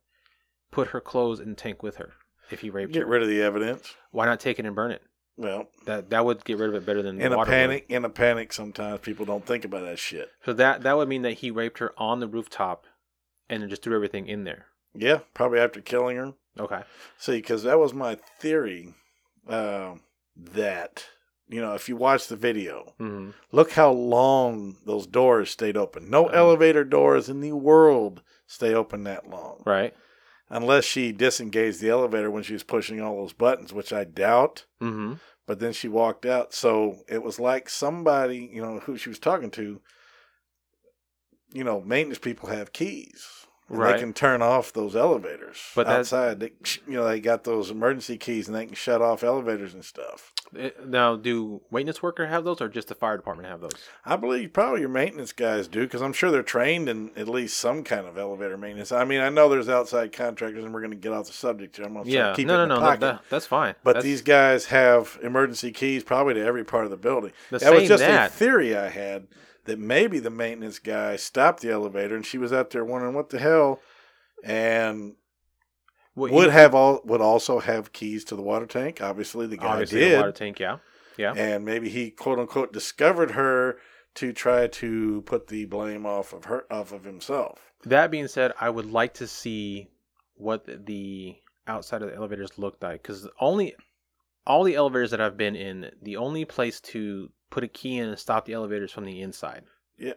[0.71, 2.13] put her clothes in the tank with her
[2.51, 3.07] if he raped Get her?
[3.07, 3.95] rid of the evidence.
[4.11, 5.01] Why not take it and burn it?
[5.37, 7.55] Well, That that would get rid of it better than in a water would.
[7.55, 10.29] panic, in a panic, sometimes people don't think about that shit.
[10.45, 12.85] So that that would mean that he raped her on the rooftop,
[13.49, 14.65] and then just threw everything in there.
[14.93, 16.33] Yeah, probably after killing her.
[16.59, 16.81] Okay.
[17.17, 18.95] See, because that was my theory.
[19.47, 20.01] Um,
[20.53, 21.05] that
[21.47, 26.09] you know, if you watch the video, hmm look how long those doors stayed open.
[26.09, 26.37] No Uh-huh.
[26.37, 29.95] elevator doors in the world stay open that long, Right.
[30.49, 34.65] unless she disengaged the elevator when she was pushing all those buttons, which I doubt.
[34.79, 35.13] hmm
[35.47, 39.17] But then she walked out, so it was like somebody, you know, who she was
[39.17, 39.81] talking to.
[41.51, 43.47] You know, maintenance people have keys.
[43.69, 43.93] And Right.
[43.93, 46.39] They can turn off those elevators But outside.
[46.39, 46.51] They,
[46.87, 50.33] you know, they got those emergency keys and they can shut off elevators and stuff.
[50.57, 53.73] Eh, Now, do maintenance worker have those, or just the fire department have those?
[54.03, 57.57] I believe probably your maintenance guys do because I'm sure they're trained in at least
[57.57, 58.91] some kind of elevator maintenance.
[58.91, 61.75] I mean, I know there's outside contractors, and we're going to get off the subject
[61.77, 61.85] here.
[61.85, 62.33] I'm going to Yeah.
[62.35, 62.79] keep no, it no, in no.
[62.79, 62.99] pocket.
[63.01, 63.75] That, that- that's fine.
[63.83, 67.31] but That's- these guys have emergency keys probably to every part of the building.
[67.51, 69.27] The that was just that- a theory I had
[69.65, 73.29] that maybe the maintenance guy stopped the elevator and she was out there wondering what
[73.29, 73.79] the hell,
[74.43, 75.15] and
[76.15, 79.01] Well, would have all would also have keys to the water tank.
[79.01, 80.59] Obviously, the guy obviously did, the water tank.
[80.59, 80.77] Yeah.
[81.17, 81.33] Yeah.
[81.35, 83.77] and maybe he quote unquote discovered her
[84.15, 87.59] to try to put the blame off of her off of himself.
[87.83, 89.89] That being said, I would like to see
[90.35, 91.35] what the
[91.67, 93.75] outside of the elevators looked like because only
[94.47, 98.09] all the elevators that I've been in, the only place to put a key in
[98.09, 99.63] and stop the elevators from the inside.
[99.97, 100.13] Yeah,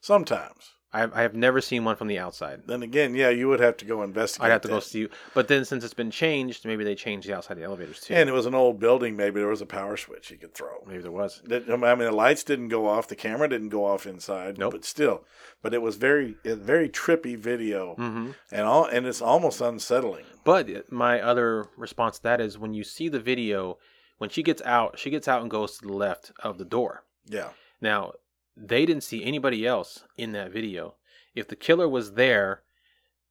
[0.00, 0.70] sometimes.
[0.92, 2.62] I have, I have never seen one from the outside.
[2.66, 4.46] Then again, yeah, you would have to go investigate.
[4.46, 4.84] I'd have to go that.
[4.84, 5.08] see.
[5.34, 8.14] But then since it's been changed, maybe they changed the outside of the elevators too.
[8.14, 9.14] And it was an old building.
[9.14, 10.82] Maybe there was a power switch you could throw.
[10.86, 11.42] maybe there was.
[11.50, 14.72] I mean, the lights didn't go off, the camera didn't go off inside, Nope.
[14.72, 15.24] but still,
[15.60, 20.24] but it was very, very trippy video, hmm and all, and it's almost unsettling.
[20.44, 23.76] But my other response to that is when you see the video,
[24.18, 27.04] when she gets out, she gets out and goes to the left of the door.
[27.28, 27.50] Yeah,
[27.80, 28.12] Now,
[28.56, 30.94] they didn't see anybody else in that video.
[31.34, 32.62] If the killer was there,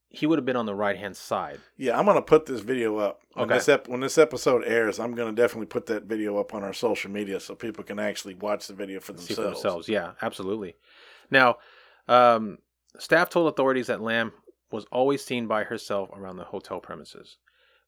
[0.10, 1.60] he would have been on the right hand side.
[1.78, 1.98] yeah.
[1.98, 3.56] I'm gonna put this video up when Okay.
[3.56, 5.00] this ep- when this episode airs.
[5.00, 8.36] I'm gonna definitely put that video up on our social media so people can actually
[8.36, 9.36] watch the video for themselves.
[9.36, 9.90] for themselves.
[9.90, 10.76] Yeah, absolutely.
[11.32, 11.58] Now,
[12.08, 12.60] um,
[13.00, 14.32] staff told authorities that Lam
[14.72, 17.38] was always seen by herself around the hotel premises.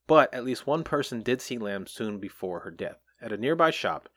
[0.07, 2.97] But at least one person did see Lam soon before her death.
[3.21, 4.09] At a nearby shop,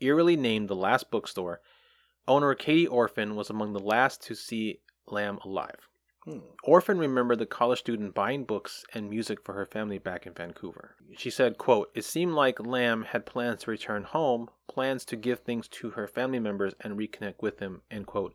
[0.00, 1.60] eerily named the Last Bookstore,
[2.26, 5.88] owner Katie Orphan was among the last to see Lam alive.
[6.24, 6.40] Hmm.
[6.64, 10.96] Orphan remembered the college student buying books and music for her family back in Vancouver.
[11.16, 15.40] She said, quote, It seemed like Lam had plans to return home, plans to give
[15.40, 18.34] things to her family members and reconnect with them, end quote.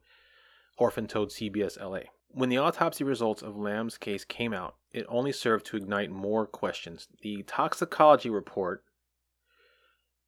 [0.77, 2.09] Orphan told CBS LA.
[2.33, 6.45] When the autopsy results of Lam's case came out, it only served to ignite more
[6.45, 7.07] questions.
[7.21, 8.83] The toxicology report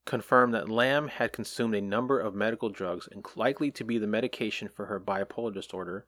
[0.04, 4.06] confirmed that Lam had consumed a number of medical drugs, and likely to be the
[4.06, 6.04] medication for her bipolar disorder,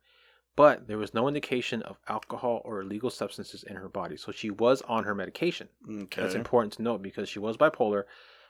[0.54, 4.16] but there was no indication of alcohol or illegal substances in her body.
[4.16, 5.68] So she was on her medication.
[5.88, 6.22] Okay.
[6.22, 8.04] That's important to note because she was bipolar,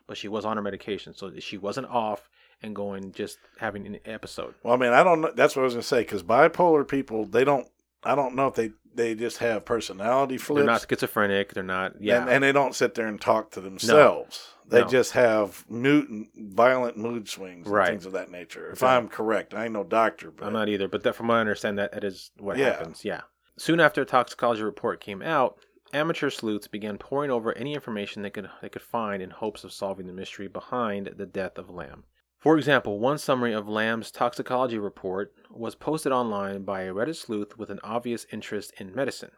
[0.06, 1.14] but she was on her medication.
[1.14, 2.28] So she wasn't off
[2.62, 4.54] and going just having an episode.
[4.62, 5.32] Well, I mean, I don't know.
[5.34, 7.66] That's what I was gonna say because bipolar people, they don't.
[8.02, 10.58] I don't know if they they just have personality flips.
[10.58, 11.52] They're not schizophrenic.
[11.52, 12.00] They're not.
[12.00, 12.22] Yeah.
[12.22, 14.52] and, and they don't sit there and talk to themselves.
[14.68, 14.88] They No.
[14.88, 17.88] just have mood, violent mood swings, and Right.
[17.90, 18.70] things of that nature.
[18.70, 18.82] If.
[18.82, 21.40] I'm correct, I ain't no doctor, but I'm not either, but that, from what I
[21.40, 22.70] understand, that, that is what Yeah.
[22.70, 23.04] happens.
[23.04, 23.20] Yeah.
[23.58, 25.58] Soon after the toxicology report came out,
[25.92, 29.72] amateur sleuths began poring over any information they could they could find in hopes of
[29.72, 32.04] solving the mystery behind the death of Lam.
[32.38, 37.56] For example, one summary of Lam's toxicology report was posted online by a Reddit sleuth
[37.58, 39.32] with an obvious interest in medicine.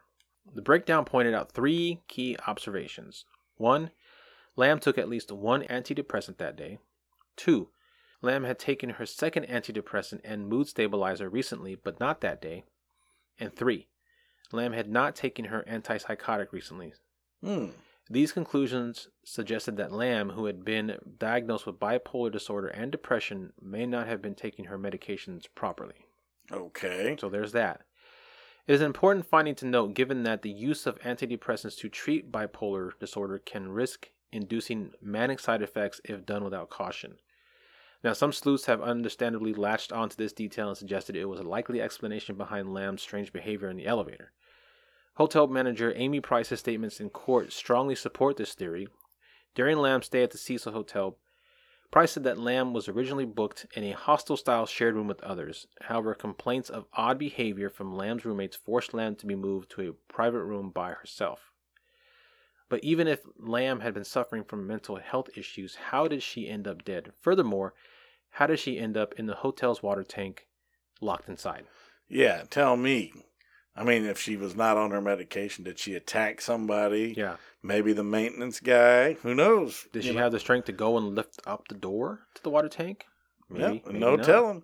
[0.53, 3.25] The breakdown pointed out three key observations.
[3.55, 3.91] One,
[4.55, 6.79] Lam took at least one antidepressant that day.
[7.35, 7.69] Two,
[8.21, 12.65] Lam had taken her second antidepressant and mood stabilizer recently, but not that day.
[13.39, 13.87] And three,
[14.51, 16.93] Lam had not taken her antipsychotic recently.
[17.41, 17.67] Hmm.
[18.09, 23.85] These conclusions suggested that Lam, who had been diagnosed with bipolar disorder and depression, may
[23.85, 26.07] not have been taking her medications properly.
[26.51, 27.15] Okay.
[27.19, 27.81] So there's that.
[28.65, 32.31] It is an important finding to note given that the use of antidepressants to treat
[32.31, 37.17] bipolar disorder can risk inducing manic side effects if done without caution.
[38.03, 41.81] Now, some sleuths have understandably latched onto this detail and suggested it was a likely
[41.81, 44.31] explanation behind Lam's strange behavior in the elevator.
[45.19, 48.87] Hotel manager Amy Price's statements in court strongly support this theory.
[49.53, 51.17] During Lam's stay at the Cecil Hotel,
[51.91, 55.67] Price said that Lam was originally booked in a hostel style shared room with others.
[55.81, 60.13] However, complaints of odd behavior from Lam's roommates forced Lam to be moved to a
[60.13, 61.51] private room by herself.
[62.69, 66.65] But even if Lam had been suffering from mental health issues, how did she end
[66.65, 67.11] up dead?
[67.19, 67.73] Furthermore,
[68.29, 70.47] how did she end up in the hotel's water tank
[71.01, 71.65] locked inside?
[72.07, 73.11] Yeah, tell me.
[73.75, 77.13] I mean, if she was not on her medication, did she attack somebody?
[77.15, 77.37] Yeah.
[77.63, 79.13] Maybe the maintenance guy.
[79.21, 79.87] Who knows?
[79.93, 80.21] Did she know?
[80.21, 83.05] have the strength to go and lift up the door to the water tank?
[83.53, 84.25] Yeah, maybe no not.
[84.25, 84.63] telling.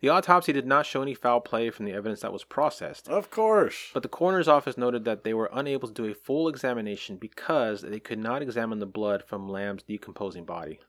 [0.00, 3.08] The autopsy did not show any foul play from the evidence that was processed.
[3.08, 3.90] Of course.
[3.94, 7.80] But the coroner's office noted that they were unable to do a full examination because
[7.80, 10.80] they could not examine the blood from Lam's decomposing body.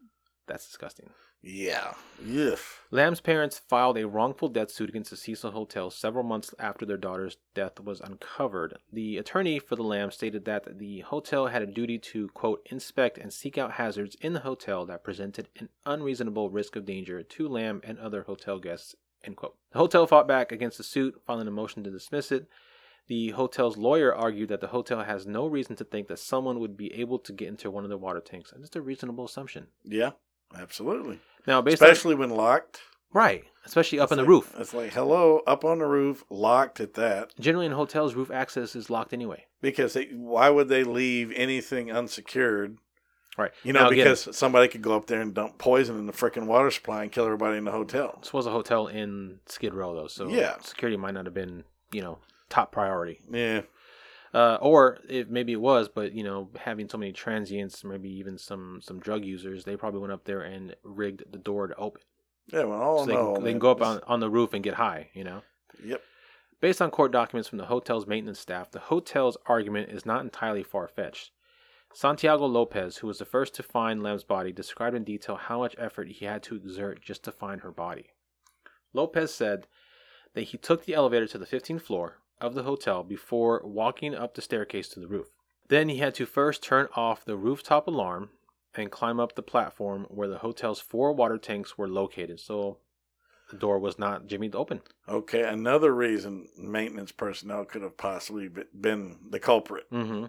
[0.47, 1.10] That's disgusting.
[1.41, 1.93] Yeah.
[2.26, 2.60] Yes.
[2.91, 6.97] Lam's parents filed a wrongful death suit against the Cecil Hotel several months after their
[6.97, 8.78] daughter's death was uncovered.
[8.91, 13.17] The attorney for the Lam stated that the hotel had a duty to, quote, inspect
[13.17, 17.47] and seek out hazards in the hotel that presented an unreasonable risk of danger to
[17.47, 19.56] Lam and other hotel guests, end quote.
[19.71, 22.47] The hotel fought back against the suit, filing a motion to dismiss it.
[23.08, 26.76] The hotel's lawyer argued that the hotel has no reason to think that someone would
[26.76, 28.52] be able to get into one of the water tanks.
[28.52, 29.67] And it's a reasonable assumption.
[29.86, 30.12] Yeah.
[30.55, 31.19] Absolutely.
[31.45, 32.81] Now, based on Especially when locked.
[33.13, 34.53] right, especially up on the roof.
[34.57, 37.31] It's like, hello, up on the roof, locked at that.
[37.39, 39.45] Generally, in hotels, roof access is locked anyway.
[39.62, 42.77] Because they, why would they leave anything unsecured?
[43.38, 43.51] Right.
[43.63, 46.13] You know, Now, again, because somebody could go up there and dump poison in the
[46.13, 48.17] freaking water supply and kill everybody in the hotel.
[48.21, 50.57] this was a hotel in Skid Row, though, so Yeah.
[50.62, 52.17] security might not have been, you know,
[52.49, 53.19] top priority.
[53.31, 53.62] Yeah.
[54.38, 58.38] Uh, or if maybe it was, but you know, having so many transients, maybe even
[58.38, 62.04] some some drug users, they probably went up there and rigged the door to open,
[62.54, 64.54] Yeah, well, all so they, know, can, they can go up on, on the roof
[64.54, 65.10] and get high.
[65.15, 65.41] You know.
[65.84, 66.04] Yep.
[66.62, 70.62] Based on court documents from the hotel's maintenance staff, the hotel's argument is not entirely
[70.62, 71.32] far fetched.
[71.91, 75.76] Santiago Lopez, who was the first to find Lam's body, described in detail how much
[75.80, 78.12] effort he had to exert just to find her body.
[78.93, 79.65] Lopez said
[80.36, 84.36] that he took the elevator to the 15th floor of the hotel before walking up
[84.36, 85.28] the staircase to the roof.
[85.69, 88.30] Then he had to first turn off the rooftop alarm
[88.76, 92.39] and climb up the platform where the hotel's four water tanks were located.
[92.39, 92.78] So
[93.52, 94.82] the door was not jimmied open.
[95.10, 100.26] Okay, another reason maintenance personnel could have possibly been the culprit Mm-hmm.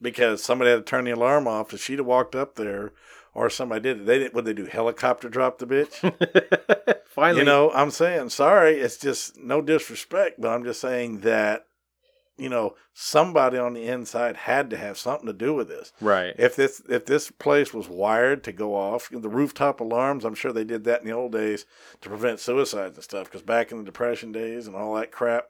[0.00, 1.72] because somebody had to turn the alarm off.
[1.74, 2.92] If she'd have walked up there,
[3.34, 4.34] or somebody did it, they didn't.
[4.34, 4.66] What they do?
[4.66, 6.96] Helicopter drop the bitch.
[7.10, 8.78] Finally, you know, I'm saying sorry.
[8.78, 11.66] It's just no disrespect, but I'm just saying that
[12.38, 15.92] you know somebody on the inside had to have something to do with this.
[16.00, 16.34] right?
[16.38, 20.52] If this if this place was wired to go off, the rooftop alarms, I'm sure
[20.52, 21.66] they did that in the old days
[22.00, 23.24] to prevent suicides and stuff.
[23.24, 25.46] Because back in the depression days and all that crap,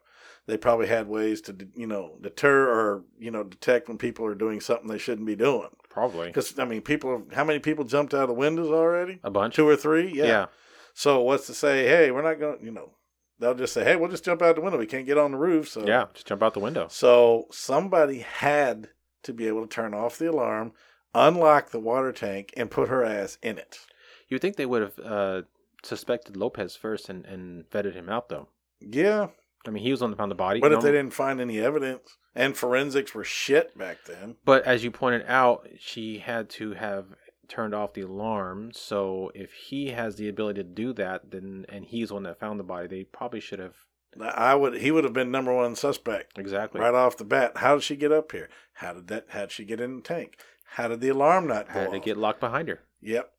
[0.47, 4.33] they probably had ways to you know deter or you know detect when people are
[4.35, 5.69] doing something they shouldn't be doing.
[5.89, 9.19] Probably Because I mean, people, how many people jumped out of the windows already?
[9.23, 9.55] a bunch.
[9.55, 10.11] Two or three?
[10.11, 10.25] yeah.
[10.25, 10.45] Yeah.
[10.93, 11.87] So what's to say?
[11.87, 12.59] Hey, we're not going.
[12.59, 12.91] to You know,
[13.39, 14.77] they'll just say, hey, we'll just jump out the window.
[14.77, 15.69] We can't get on the roof.
[15.69, 16.87] So Yeah, just jump out the window.
[16.89, 18.89] so somebody had
[19.23, 20.73] to be able to turn off the alarm,
[21.13, 23.79] unlock the water tank, and put her ass in it.
[24.27, 25.41] You would think they would have uh,
[25.83, 28.47] suspected Lopez first and, and vetted him out, though.
[28.79, 29.27] Yeah,
[29.67, 30.59] I mean, he was on the found the body.
[30.59, 34.37] but if they didn't find any evidence, and forensics were shit back then.
[34.45, 37.05] But as you pointed out, she had to have
[37.51, 38.71] turned off the alarm.
[38.73, 42.39] So if he has the ability to do that, then and he's the one that
[42.39, 43.75] found the body, they probably should have
[44.19, 44.77] I would.
[44.77, 47.57] He would have been number one suspect exactly right off the bat.
[47.57, 48.49] How did she get up here?
[48.73, 49.27] How did that?
[49.29, 50.37] How did she get in the tank?
[50.75, 52.03] How did the alarm not go had to off?
[52.03, 52.81] get locked behind her.
[53.01, 53.31] Yep.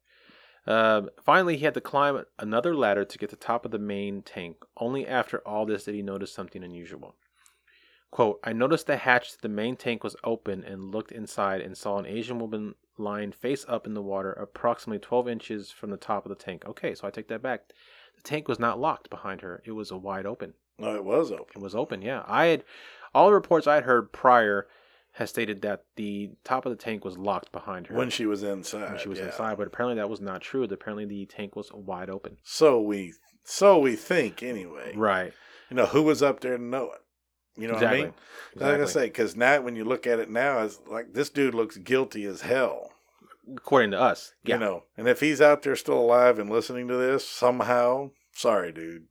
[0.67, 3.79] Uh, finally, he had to climb another ladder to get to the top of the
[3.79, 4.59] main tank.
[4.77, 7.17] Only after all this did he notice something unusual.
[8.13, 11.77] Quote, I noticed the hatch to the main tank was open and looked inside and
[11.77, 15.97] saw an Asian woman lying face up in the water approximately 12 inches from the
[15.97, 16.63] top of the tank.
[16.67, 17.73] Okay, so I take that back.
[18.17, 20.53] The tank was not locked behind her, it was a wide open.
[20.79, 21.47] No, it was open.
[21.57, 22.23] It was open, yeah.
[22.27, 22.65] I had
[23.15, 24.69] all the reports I had heard prior
[25.13, 28.43] has stated that the top of the tank was locked behind her when she was
[28.43, 28.91] inside.
[28.91, 29.27] when she was yeah.
[29.27, 30.65] inside, but apparently that was not true.
[30.65, 32.37] Apparently the tank was wide open.
[32.43, 34.93] So we, so we think anyway.
[34.95, 35.33] Right.
[35.71, 37.01] You know who was up there to know it.
[37.57, 38.01] You know exactly.
[38.01, 38.15] what
[38.63, 38.79] I mean?
[38.79, 41.55] Like I say, because now when you look at it now, it's like this dude
[41.55, 42.93] looks guilty as hell.
[43.57, 44.35] According to us.
[44.45, 44.55] Yeah.
[44.55, 48.73] You know, and if he's out there still alive and listening to this somehow, sorry,
[48.73, 49.05] dude.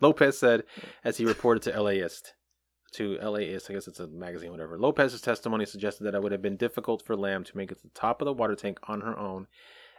[0.00, 0.64] Lopez said
[1.04, 2.34] as he reported to LAist.
[2.92, 4.78] To LAist, I guess it's a magazine, whatever.
[4.78, 7.82] Lopez's testimony suggested that it would have been difficult for Lam to make it to
[7.84, 9.46] the top of the water tank on her own,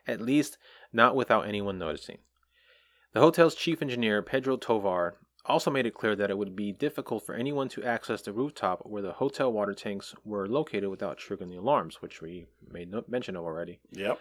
[0.07, 0.57] at least
[0.91, 2.19] not without anyone noticing.
[3.13, 5.17] The hotel's chief engineer, Pedro Tovar,
[5.47, 8.81] also made it clear that it would be difficult for anyone to access the rooftop
[8.85, 13.03] where the hotel water tanks were located without triggering the alarms, which we made no-
[13.07, 13.79] mention of already.
[13.91, 14.19] Yep.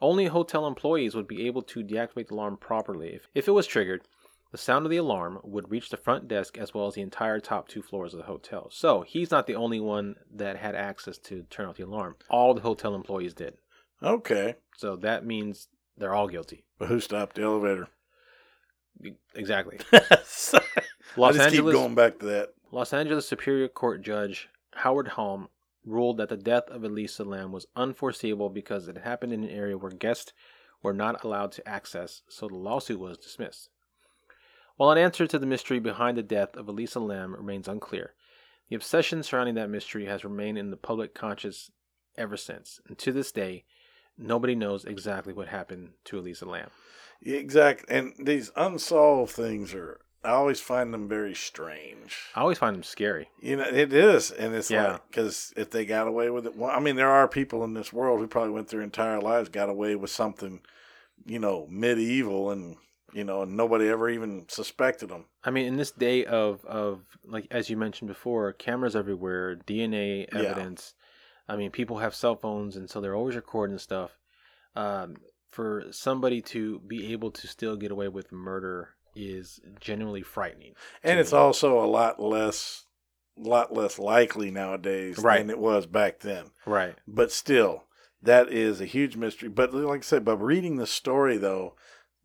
[0.00, 3.08] Only hotel employees would be able to deactivate the alarm properly.
[3.14, 4.02] If, if it was triggered,
[4.50, 7.38] The sound of the alarm would reach the front desk as well as the entire
[7.38, 8.68] top two floors of the hotel.
[8.72, 12.16] So he's not the only one that had access to turn off the alarm.
[12.30, 13.58] All the hotel employees did.
[14.02, 14.54] Okay.
[14.76, 15.68] So that means
[15.98, 16.64] they're all guilty.
[16.78, 17.88] But who stopped the elevator?
[19.34, 19.78] Exactly.
[19.92, 20.00] I
[21.16, 22.48] Los just Angeles keep going back to that.
[22.70, 25.48] Los Angeles Superior Court Judge Howard Halm
[25.84, 29.78] ruled that the death of Elisa Lam was unforeseeable because it happened in an area
[29.78, 30.32] where guests
[30.82, 33.70] were not allowed to access, so the lawsuit was dismissed.
[34.76, 38.14] While an answer to the mystery behind the death of Elisa Lam remains unclear,
[38.68, 41.70] the obsession surrounding that mystery has remained in the public conscious
[42.16, 43.64] ever since, and to this day,
[44.16, 46.70] nobody knows exactly what happened to Elisa Lam.
[47.22, 47.94] Exactly.
[47.96, 52.16] And these unsolved things are, I always find them very strange.
[52.34, 53.28] I always find them scary.
[53.40, 54.30] You know, it is.
[54.30, 54.92] And it's Yeah.
[54.92, 57.74] like, because if they got away with it, well, I mean, there are people in
[57.74, 60.60] this world who probably went their entire lives, got away with something,
[61.26, 62.76] you know, medieval and,
[63.12, 65.26] you know, and nobody ever even suspected them.
[65.44, 70.26] I mean, in this day of of like as you mentioned before, cameras everywhere, DNA
[70.32, 70.40] Yeah.
[70.40, 70.94] evidence.
[71.48, 74.18] I mean, people have cell phones, and so they're always recording stuff.
[74.76, 75.16] Um,
[75.50, 80.74] for somebody to be able to still get away with murder is genuinely frightening.
[81.02, 81.38] And it's me.
[81.38, 82.84] also a lot less,
[83.36, 85.38] lot less likely nowadays Right.
[85.38, 86.46] than it was back then.
[86.66, 86.94] right.
[87.06, 87.84] but still,
[88.22, 89.48] that is a huge mystery.
[89.48, 91.74] But like I said, by reading the story though,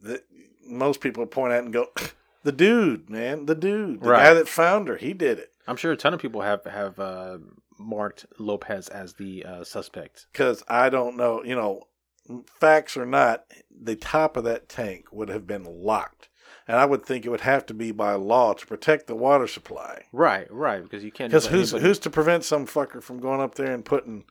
[0.02, 0.24] that
[0.66, 1.88] most people point out and go,
[2.44, 4.34] "The dude, man, the dude, the guy Right.
[4.34, 7.38] that found her, he did it." I'm sure a ton of people have have uh,
[7.80, 10.28] marked Lopez as the uh, suspect.
[10.32, 11.84] Because I don't know, you know,
[12.60, 16.30] facts or not, the top of that tank would have been locked,
[16.68, 19.48] and I would think it would have to be by law to protect the water
[19.48, 20.04] supply.
[20.12, 21.32] Right, right, because you can't.
[21.32, 24.26] Because who's anybody- who's to prevent some fucker from going up there and putting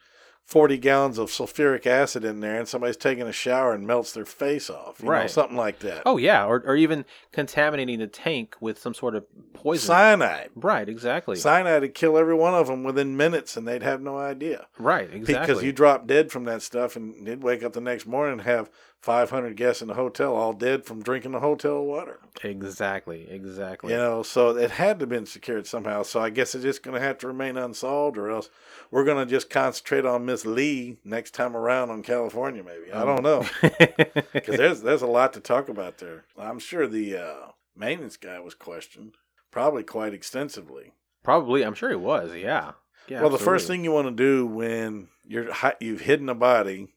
[0.44, 4.24] forty gallons of sulfuric acid in there, and somebody's taking a shower and melts their
[4.26, 5.30] face off, you know, Right.
[5.30, 6.02] something like that.
[6.04, 9.24] Oh yeah, or or even contaminating the tank with some sort of
[9.54, 9.86] poison.
[9.86, 10.50] Cyanide.
[10.54, 11.36] right, exactly.
[11.36, 14.66] Cyanide would kill every one of them within minutes, and they'd have no idea.
[14.78, 15.46] right, exactly.
[15.46, 18.42] Because you drop dead from that stuff, and you'd wake up the next morning and
[18.42, 18.70] have
[19.02, 22.20] 500 guests in the hotel all dead from drinking the hotel water.
[22.44, 23.92] Exactly, exactly.
[23.92, 26.04] You know, so it had to have been secured somehow.
[26.04, 28.48] So I guess it's just going to have to remain unsolved, or else
[28.92, 32.92] we're going to just concentrate on Miss Lee next time around on California, maybe.
[32.92, 33.44] I don't know.
[34.32, 36.24] Because there's, there's a lot to talk about there.
[36.38, 39.16] I'm sure the uh, maintenance guy was questioned,
[39.50, 40.92] probably quite extensively.
[41.22, 42.34] Probably, I'm sure he was.
[42.34, 42.72] Yeah.
[43.08, 43.20] Yeah.
[43.20, 45.50] well, the first thing you want to do when you're
[45.80, 46.88] you've hidden a body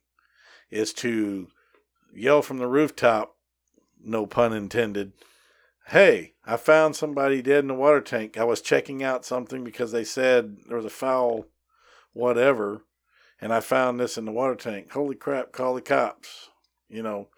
[0.70, 1.48] is to
[2.16, 3.36] yell from the rooftop,
[4.02, 5.12] no pun intended.
[5.88, 8.36] Hey, I found somebody dead in the water tank.
[8.36, 11.46] I was checking out something because they said there was a foul
[12.12, 12.82] whatever,
[13.40, 14.92] and I found this in the water tank.
[14.92, 16.48] Holy crap, call the cops.
[16.88, 17.28] You know,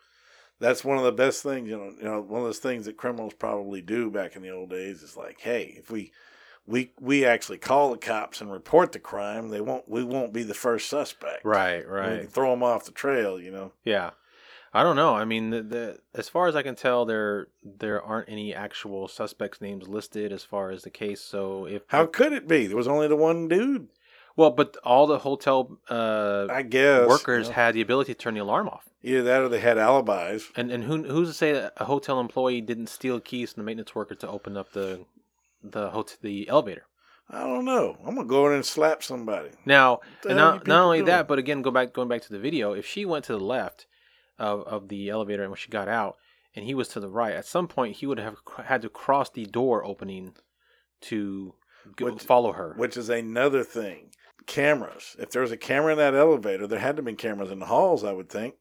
[0.61, 2.97] that's one of the best things, you know, you know, one of those things that
[2.97, 6.13] criminals probably do back in the old days is like, hey, if we
[6.67, 10.43] we we actually call the cops and report the crime, they won't we won't be
[10.43, 11.45] the first suspect.
[11.45, 12.31] Right, right.
[12.31, 13.73] throw them off the trail, you know.
[13.85, 14.11] Yeah.
[14.73, 15.15] I don't know.
[15.15, 19.09] I mean, the, the as far as I can tell, there there aren't any actual
[19.09, 21.21] suspects' names listed as far as the case.
[21.21, 22.67] So if How could it be?
[22.67, 23.89] There was only the one dude.
[24.37, 28.35] well, but all the hotel uh, I guess workers you had the ability to turn
[28.35, 28.85] the alarm off.
[29.03, 30.51] either that or they had alibis.
[30.55, 33.67] And and who who's to say that a hotel employee didn't steal keys from the
[33.67, 35.07] maintenance worker to open up the
[35.63, 36.85] the hotel the elevator?
[37.31, 37.97] I don't know.
[38.07, 39.51] I'm gonna go in and slap somebody.
[39.67, 41.07] Now, and not, not only doing?
[41.07, 42.73] that, but again, go back going back to the video.
[42.75, 43.87] If she went to the left
[44.39, 46.17] of, of the elevator and when she got out,
[46.55, 49.31] and he was to the right, at some point he would have had to cross
[49.31, 50.35] the door opening
[51.03, 51.55] to
[51.97, 52.75] go, Which- follow her.
[52.77, 54.11] Which is another thing.
[54.47, 55.15] Cameras.
[55.19, 57.67] If there was a camera in that elevator, there had to be cameras in the
[57.67, 58.55] halls, I would think.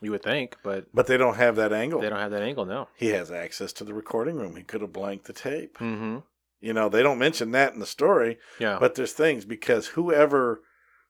[0.00, 2.00] you would think, but But they don't have that angle.
[2.00, 4.54] they don't have that angle no He has access to the recording room.
[4.56, 5.78] He could have blanked the tape.
[5.78, 6.18] Mm-hmm.
[6.60, 8.78] You know, they don't mention that in the story, Yeah.
[8.80, 10.62] but there's things because whoever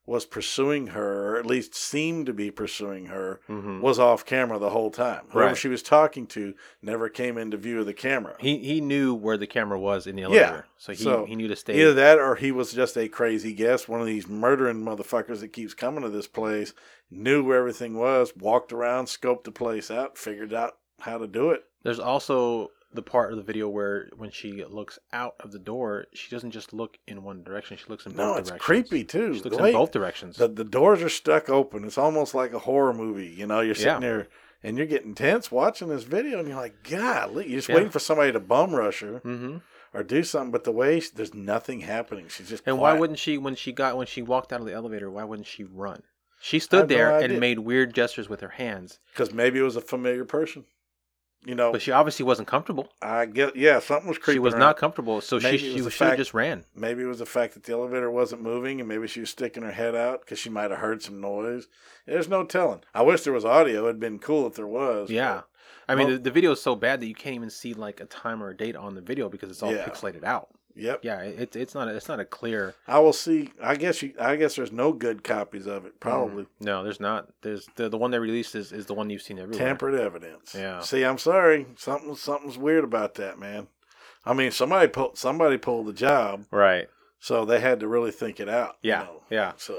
[0.09, 3.82] was pursuing her, or at least seemed to be pursuing her, mm-hmm.
[3.82, 5.20] was off camera the whole time.
[5.28, 5.56] Whoever Right.
[5.56, 8.34] she was talking to never came into view of the camera.
[8.38, 11.46] He he knew where the camera was in the elevator, so he so he knew
[11.46, 11.78] to stay.
[11.78, 15.52] Either that or he was just a crazy guest, one of these murdering motherfuckers that
[15.52, 16.72] keeps coming to this place,
[17.11, 21.50] knew where everything was, walked around, scoped the place out, figured out how to do
[21.50, 21.64] it.
[21.82, 26.07] There's also the part of the video where when she looks out of the door,
[26.14, 28.64] she doesn't just look in one direction; she looks in No, both it's directions.
[28.66, 29.34] creepy too.
[29.34, 30.36] She looks in both directions.
[30.36, 31.84] The, the doors are stuck open.
[31.84, 33.28] It's almost like a horror movie.
[33.28, 34.01] You know, you're sitting Yeah.
[34.01, 34.28] there
[34.62, 37.76] and you're getting tense watching this video, and you're like, "God, you're just Yeah.
[37.76, 39.59] waiting for somebody to bum rush her mm-hmm.
[39.93, 43.18] or do something." But the way she, there's nothing happening, she's just And why wouldn't
[43.18, 46.03] she, when she got when she walked out of the elevator, why wouldn't she run?
[46.41, 47.30] She stood no there idea.
[47.30, 49.01] and made weird gestures with her hands.
[49.12, 50.64] Because maybe it was a familiar person.
[51.49, 52.88] You know, But she obviously wasn't comfortable.
[53.01, 54.34] I get yeah, something was creeping.
[54.36, 56.64] She was her not comfortable, so Maybe she she fact- just ran.
[56.76, 59.62] Maybe it was the fact that the elevator wasn't moving, and maybe she was sticking
[59.62, 61.66] her head out because she might have heard some noise.
[62.07, 62.82] There's no telling.
[62.94, 63.84] I wish there was audio.
[63.84, 65.11] It'd been cool if there was.
[65.11, 65.42] Yeah.
[65.88, 68.01] I mean, Well- the, the video is so bad that you can't even see like
[68.01, 69.86] a time or a date on the video because it's all Yeah.
[69.88, 70.49] pixelated out.
[70.76, 71.00] Yep.
[71.02, 72.74] Yeah, it, it's not a, it's not a clear.
[72.86, 73.50] I will see.
[73.60, 74.12] I guess you.
[74.20, 75.98] I guess there's no good copies of it.
[75.98, 77.28] Probably No, there's not.
[77.42, 79.66] There's the the one they released is, is the one you've seen everywhere.
[79.66, 80.54] tampered evidence.
[80.54, 80.80] Yeah.
[80.80, 81.66] See, I'm sorry.
[81.76, 82.14] Something.
[82.14, 83.66] Something's weird about that, man.
[84.24, 85.18] I mean, somebody pulled.
[85.18, 86.88] Somebody pulled the job, Right.
[87.18, 88.76] so they had to really think it out.
[88.82, 89.02] you Yeah.
[89.02, 89.22] know.
[89.30, 89.52] Yeah.
[89.56, 89.76] So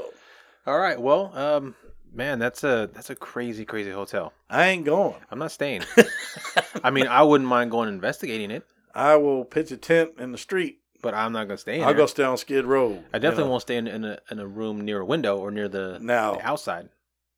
[0.66, 1.00] All right.
[1.00, 1.76] Well, um,
[2.14, 4.34] man, that's a that's a crazy crazy hotel.
[4.50, 5.16] I ain't going.
[5.32, 5.84] I'm not staying.
[6.84, 8.64] I mean, I wouldn't mind going investigating it,
[8.94, 10.79] I will pitch a tent in the street.
[11.02, 11.98] But I'm not gonna stay in I'll there.
[11.98, 13.04] go stay on Skid Row.
[13.14, 13.52] I definitely you know.
[13.52, 16.36] won't stay in, in a in a room near a window or near the, Now-
[16.36, 16.90] the outside.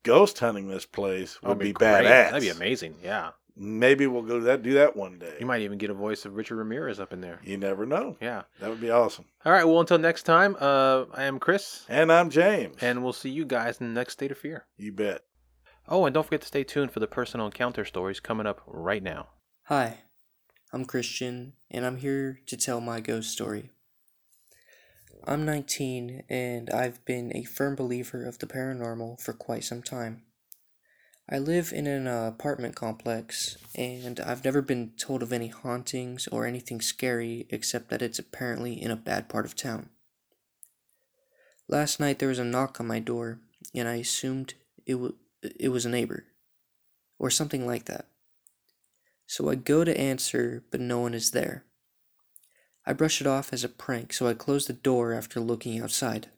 [0.02, 1.88] ghost hunting this place would That'd be, great.
[1.88, 2.04] badass.
[2.30, 2.96] That'd be amazing.
[3.02, 3.30] Yeah.
[3.54, 5.34] Maybe we'll go that do that one day.
[5.38, 7.38] You might even get a voice of Richard Ramirez up in there.
[7.44, 8.16] You never know.
[8.18, 8.42] Yeah.
[8.60, 9.26] That would be awesome.
[9.44, 9.64] All right.
[9.64, 12.76] Well, until next time, uh, I am Chris, And I'm James.
[12.80, 14.64] and we'll see you guys in the next State of Fear.
[14.78, 15.20] you bet.
[15.86, 19.02] Oh, and don't forget to stay tuned for the personal encounter stories coming up right
[19.02, 19.28] now.
[19.64, 19.98] Hi,
[20.74, 23.68] I'm Christian, and I'm here to tell my ghost story.
[25.26, 30.22] I'm 19, and I've been a firm believer of the paranormal for quite some time.
[31.30, 36.26] I live in an uh, apartment complex, and I've never been told of any hauntings
[36.28, 39.90] or anything scary except that it's apparently in a bad part of town.
[41.68, 43.40] Last night there was a knock on my door,
[43.74, 44.54] and I assumed
[44.86, 46.24] it, w- it was a neighbor,
[47.18, 48.06] or something like that.
[49.26, 51.64] So I go to answer, but no one is there.
[52.84, 56.28] I brush it off as a prank, so I close the door after looking outside.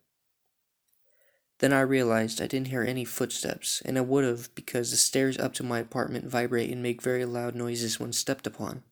[1.59, 5.39] Then I realized I didn't hear any footsteps, and I would have because the stairs
[5.39, 8.83] up to my apartment vibrate and make very loud noises when stepped upon.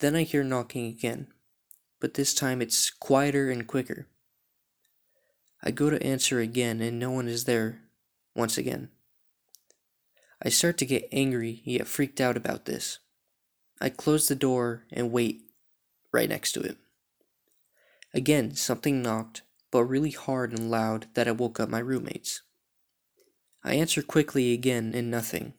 [0.00, 1.28] Then I hear knocking again,
[2.00, 4.08] but this time it's quieter and quicker.
[5.62, 7.82] I go to answer again, and no one is there
[8.34, 8.88] once again.
[10.42, 12.98] I start to get angry yet freaked out about this.
[13.80, 15.42] I close the door and wait
[16.12, 16.78] right next to it.
[18.12, 22.42] Again, something knocked, but really hard and loud that I woke up my roommates.
[23.62, 25.54] I answer quickly again and nothing.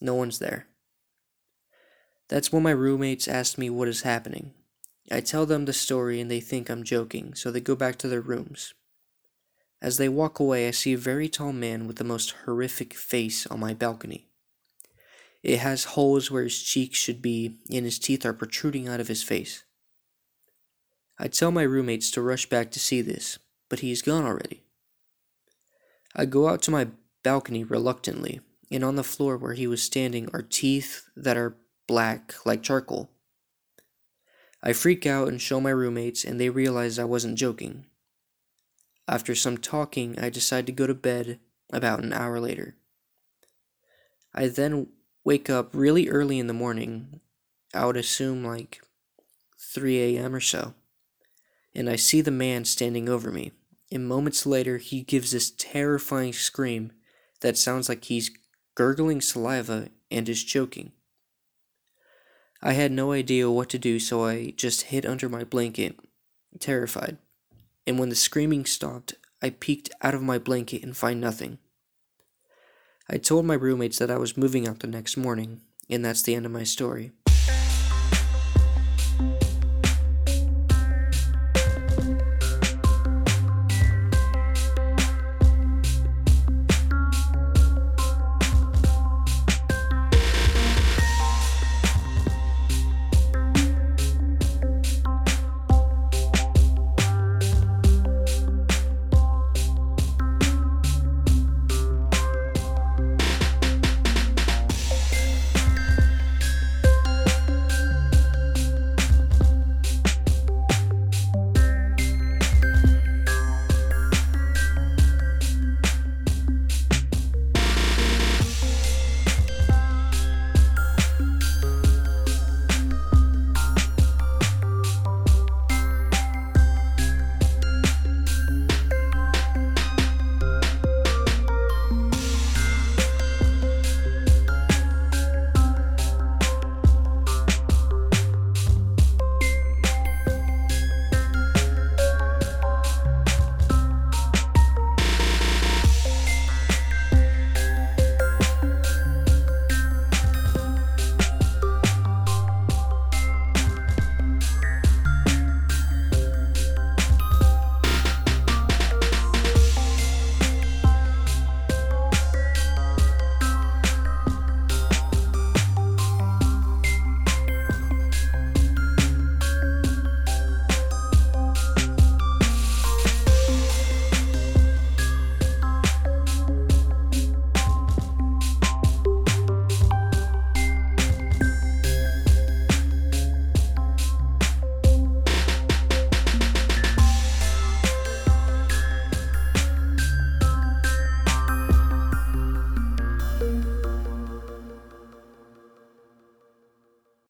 [0.00, 0.66] No one's there.
[2.28, 4.52] That's when my roommates ask me what is happening.
[5.10, 8.08] I tell them the story and they think I'm joking, so they go back to
[8.08, 8.74] their rooms.
[9.86, 13.46] As they walk away, I see a very tall man with the most horrific face
[13.46, 14.26] on my balcony.
[15.44, 19.06] It has holes where his cheeks should be, and his teeth are protruding out of
[19.06, 19.62] his face.
[21.20, 24.64] I tell my roommates to rush back to see this, but he is gone already.
[26.16, 26.88] I go out to my
[27.22, 28.40] balcony reluctantly,
[28.72, 33.12] and on the floor where he was standing are teeth that are black like charcoal.
[34.64, 37.86] I freak out and show my roommates, and they realize I wasn't joking.
[39.08, 41.38] After some talking, I decide to go to bed
[41.72, 42.76] about an hour later.
[44.34, 44.88] I then
[45.24, 47.20] wake up really early in the morning,
[47.74, 48.80] I would assume like
[49.58, 50.34] 3 a.m.
[50.34, 50.74] or so,
[51.74, 53.52] and I see the man standing over me.
[53.92, 56.92] And moments later, he gives this terrifying scream
[57.40, 58.30] that sounds like he's
[58.74, 60.92] gurgling saliva and is choking.
[62.62, 65.98] I had no idea what to do, so I just hid under my blanket,
[66.58, 67.18] terrified.
[67.86, 71.58] And when the screaming stopped, I peeked out of my blanket and find nothing.
[73.08, 76.34] I told my roommates that I was moving out the next morning, and that's the
[76.34, 77.12] end of my story.